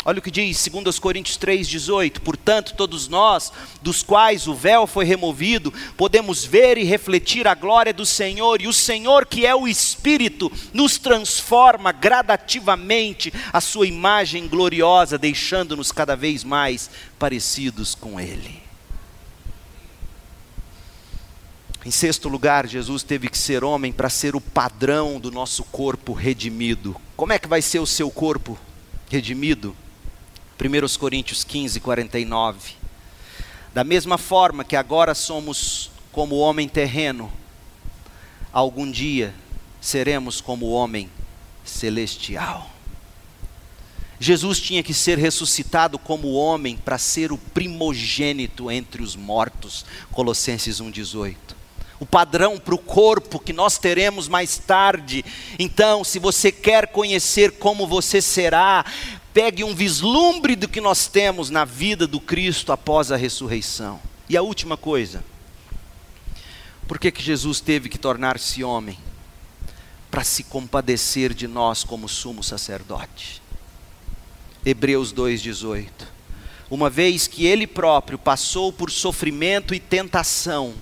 [0.03, 5.05] Olha o que diz 2 Coríntios 3,18: Portanto, todos nós, dos quais o véu foi
[5.05, 9.67] removido, podemos ver e refletir a glória do Senhor, e o Senhor, que é o
[9.67, 16.89] Espírito, nos transforma gradativamente a sua imagem gloriosa, deixando-nos cada vez mais
[17.19, 18.59] parecidos com Ele.
[21.85, 26.13] Em sexto lugar, Jesus teve que ser homem para ser o padrão do nosso corpo
[26.13, 26.95] redimido.
[27.15, 28.57] Como é que vai ser o seu corpo
[29.09, 29.75] redimido?
[30.63, 32.73] 1 Coríntios 15, 49.
[33.73, 37.31] Da mesma forma que agora somos como homem terreno,
[38.53, 39.33] algum dia
[39.79, 41.09] seremos como homem
[41.65, 42.69] celestial.
[44.19, 49.83] Jesus tinha que ser ressuscitado como homem para ser o primogênito entre os mortos.
[50.11, 51.35] Colossenses 1,18
[52.01, 55.23] o padrão para o corpo que nós teremos mais tarde.
[55.59, 58.83] Então, se você quer conhecer como você será,
[59.33, 63.99] pegue um vislumbre do que nós temos na vida do Cristo após a ressurreição.
[64.27, 65.23] E a última coisa,
[66.87, 68.97] por que, que Jesus teve que tornar-se homem?
[70.09, 73.41] Para se compadecer de nós como sumo sacerdote.
[74.65, 75.87] Hebreus 2,18.
[76.69, 80.73] Uma vez que ele próprio passou por sofrimento e tentação,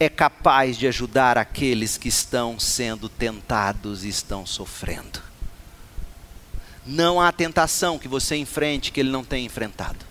[0.00, 5.27] é capaz de ajudar aqueles que estão sendo tentados e estão sofrendo.
[6.90, 10.06] Não há tentação que você enfrente que ele não tenha enfrentado.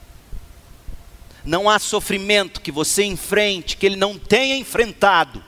[1.43, 5.43] Não há sofrimento que você enfrente que ele não tenha enfrentado.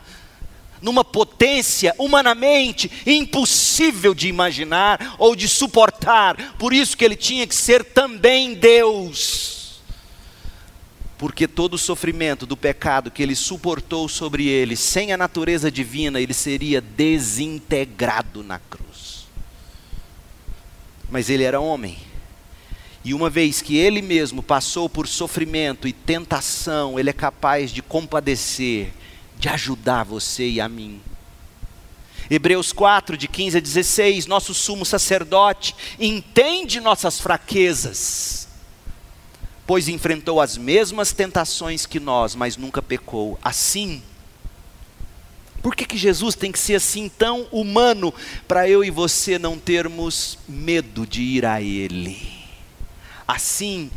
[0.81, 6.55] Numa potência humanamente impossível de imaginar ou de suportar.
[6.57, 9.59] Por isso que ele tinha que ser também Deus
[11.19, 16.21] porque todo o sofrimento do pecado que ele suportou sobre ele, sem a natureza divina,
[16.21, 18.88] ele seria desintegrado na cruz.
[21.09, 21.97] Mas ele era homem.
[23.03, 27.81] E uma vez que ele mesmo passou por sofrimento e tentação, ele é capaz de
[27.81, 28.91] compadecer,
[29.37, 31.01] de ajudar você e a mim.
[32.29, 38.49] Hebreus 4, de 15 a 16, nosso sumo sacerdote entende nossas fraquezas
[39.69, 43.37] pois enfrentou as mesmas tentações que nós, mas nunca pecou.
[43.39, 44.01] Assim,
[45.61, 48.13] por que, que Jesus tem que ser assim tão humano
[48.47, 52.17] para eu e você não termos medo de ir a Ele?
[53.27, 53.91] Assim,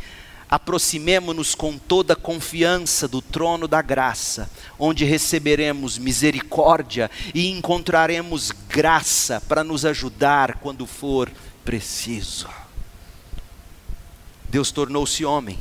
[0.49, 9.63] aproximemo-nos com toda confiança do trono da graça, onde receberemos misericórdia e encontraremos graça para
[9.63, 11.31] nos ajudar quando for
[11.65, 12.47] preciso.
[14.47, 15.57] Deus tornou-se homem,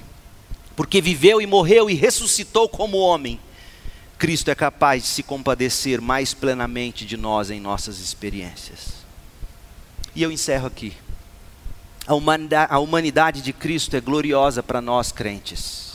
[0.76, 3.40] porque viveu e morreu e ressuscitou como homem.
[4.22, 9.02] Cristo é capaz de se compadecer mais plenamente de nós em nossas experiências.
[10.14, 10.96] E eu encerro aqui.
[12.06, 15.94] A humanidade, a humanidade de Cristo é gloriosa para nós crentes.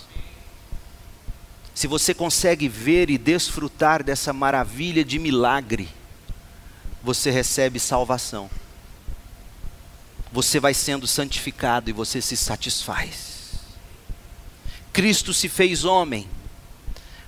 [1.74, 5.88] Se você consegue ver e desfrutar dessa maravilha de milagre,
[7.02, 8.50] você recebe salvação
[10.32, 13.54] você vai sendo santificado e você se satisfaz.
[14.92, 16.28] Cristo se fez homem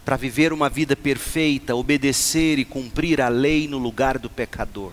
[0.10, 4.91] para viver uma vida perfeita, obedecer e cumprir a lei no lugar do pecador.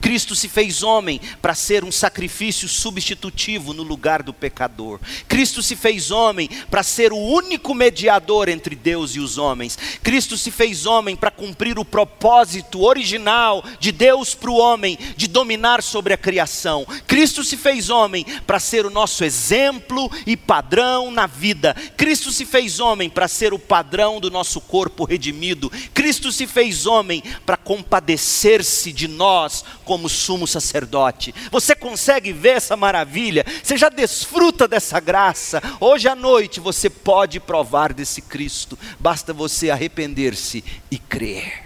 [0.00, 5.00] Cristo se fez homem para ser um sacrifício substitutivo no lugar do pecador.
[5.26, 9.78] Cristo se fez homem para ser o único mediador entre Deus e os homens.
[10.02, 15.26] Cristo se fez homem para cumprir o propósito original de Deus para o homem, de
[15.26, 16.86] dominar sobre a criação.
[17.06, 21.74] Cristo se fez homem para ser o nosso exemplo e padrão na vida.
[21.96, 25.70] Cristo se fez homem para ser o padrão do nosso corpo redimido.
[25.92, 31.32] Cristo se fez homem para compadecer-se de nós como sumo sacerdote.
[31.50, 33.46] Você consegue ver essa maravilha?
[33.62, 35.62] Você já desfruta dessa graça?
[35.80, 41.64] Hoje à noite você pode provar desse Cristo, basta você arrepender-se e crer.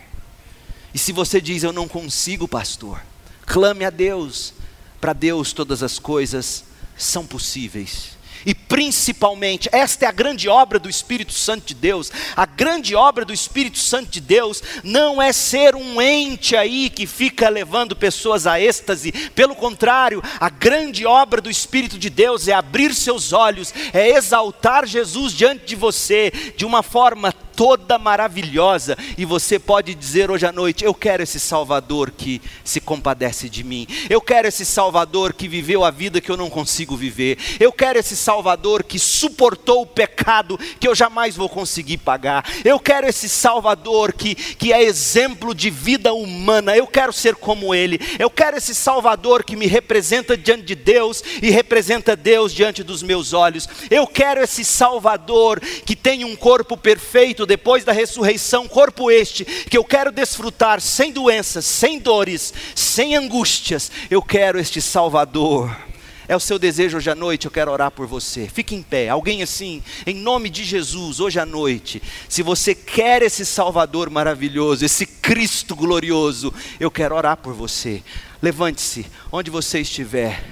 [0.95, 3.01] E se você diz, Eu não consigo, pastor,
[3.47, 4.53] clame a Deus,
[5.01, 6.65] para Deus todas as coisas
[6.97, 8.20] são possíveis.
[8.45, 12.11] E principalmente, esta é a grande obra do Espírito Santo de Deus.
[12.37, 17.07] A grande obra do Espírito Santo de Deus não é ser um ente aí que
[17.07, 19.13] fica levando pessoas a êxtase.
[19.35, 24.87] Pelo contrário, a grande obra do Espírito de Deus é abrir seus olhos, é exaltar
[24.87, 30.53] Jesus diante de você de uma forma toda maravilhosa, e você pode dizer hoje à
[30.53, 35.47] noite: Eu quero esse Salvador que se compadece de mim, eu quero esse Salvador que
[35.47, 39.87] viveu a vida que eu não consigo viver, eu quero esse Salvador que suportou o
[39.87, 45.53] pecado que eu jamais vou conseguir pagar, eu quero esse Salvador que, que é exemplo
[45.53, 50.37] de vida humana, eu quero ser como Ele, eu quero esse Salvador que me representa
[50.37, 55.97] diante de Deus e representa Deus diante dos meus olhos, eu quero esse Salvador que
[55.97, 61.65] tem um corpo perfeito depois da ressurreição, corpo este, que eu quero desfrutar sem doenças,
[61.65, 63.91] sem dores, sem angústias.
[64.09, 65.90] Eu quero este Salvador.
[66.31, 68.49] É o seu desejo hoje à noite, eu quero orar por você.
[68.49, 69.09] Fique em pé.
[69.09, 74.85] Alguém assim, em nome de Jesus, hoje à noite, se você quer esse Salvador maravilhoso,
[74.85, 78.01] esse Cristo glorioso, eu quero orar por você.
[78.41, 80.45] Levante-se, onde você estiver.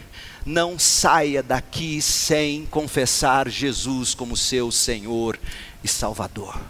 [0.45, 5.39] Não saia daqui sem confessar Jesus como seu Senhor
[5.85, 6.61] e Salvador.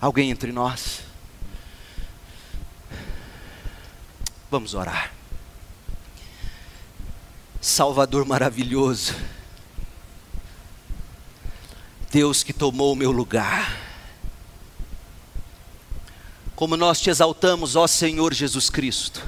[0.00, 1.02] Alguém entre nós?
[4.50, 5.21] Vamos orar.
[7.64, 9.14] Salvador maravilhoso,
[12.10, 13.80] Deus que tomou o meu lugar,
[16.56, 19.24] como nós te exaltamos, ó Senhor Jesus Cristo,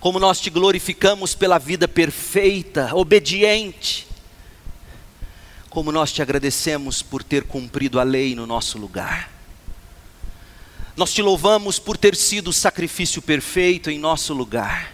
[0.00, 4.08] como nós te glorificamos pela vida perfeita, obediente,
[5.70, 9.30] como nós te agradecemos por ter cumprido a lei no nosso lugar.
[10.96, 14.93] Nós te louvamos por ter sido o sacrifício perfeito em nosso lugar.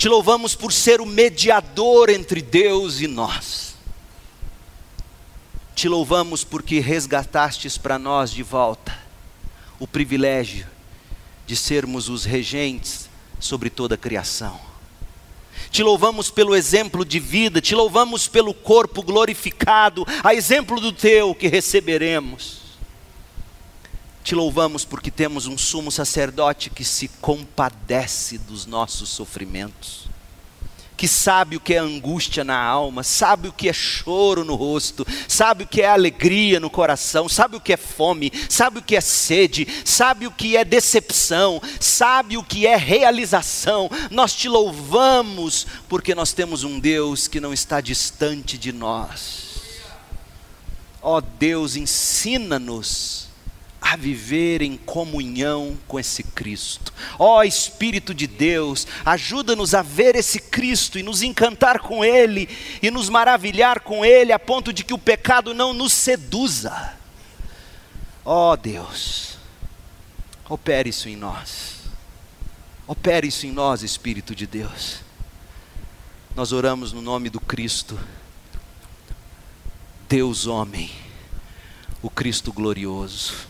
[0.00, 3.74] Te louvamos por ser o mediador entre Deus e nós.
[5.74, 8.98] Te louvamos porque resgatastes para nós de volta
[9.78, 10.66] o privilégio
[11.46, 14.58] de sermos os regentes sobre toda a criação.
[15.70, 21.34] Te louvamos pelo exemplo de vida, te louvamos pelo corpo glorificado, a exemplo do teu
[21.34, 22.59] que receberemos.
[24.22, 30.08] Te louvamos porque temos um sumo sacerdote que se compadece dos nossos sofrimentos,
[30.94, 35.06] que sabe o que é angústia na alma, sabe o que é choro no rosto,
[35.26, 38.94] sabe o que é alegria no coração, sabe o que é fome, sabe o que
[38.94, 43.90] é sede, sabe o que é decepção, sabe o que é realização.
[44.10, 49.48] Nós te louvamos porque nós temos um Deus que não está distante de nós.
[51.00, 53.29] Ó oh Deus, ensina-nos
[53.80, 56.92] a viver em comunhão com esse Cristo.
[57.18, 62.48] Ó oh, Espírito de Deus, ajuda-nos a ver esse Cristo e nos encantar com Ele
[62.82, 66.94] e nos maravilhar com Ele, a ponto de que o pecado não nos seduza.
[68.24, 69.38] Ó oh, Deus,
[70.48, 71.80] opere isso em nós.
[72.86, 75.00] Opere isso em nós, Espírito de Deus.
[76.36, 77.98] Nós oramos no nome do Cristo,
[80.08, 80.90] Deus homem,
[82.02, 83.49] o Cristo glorioso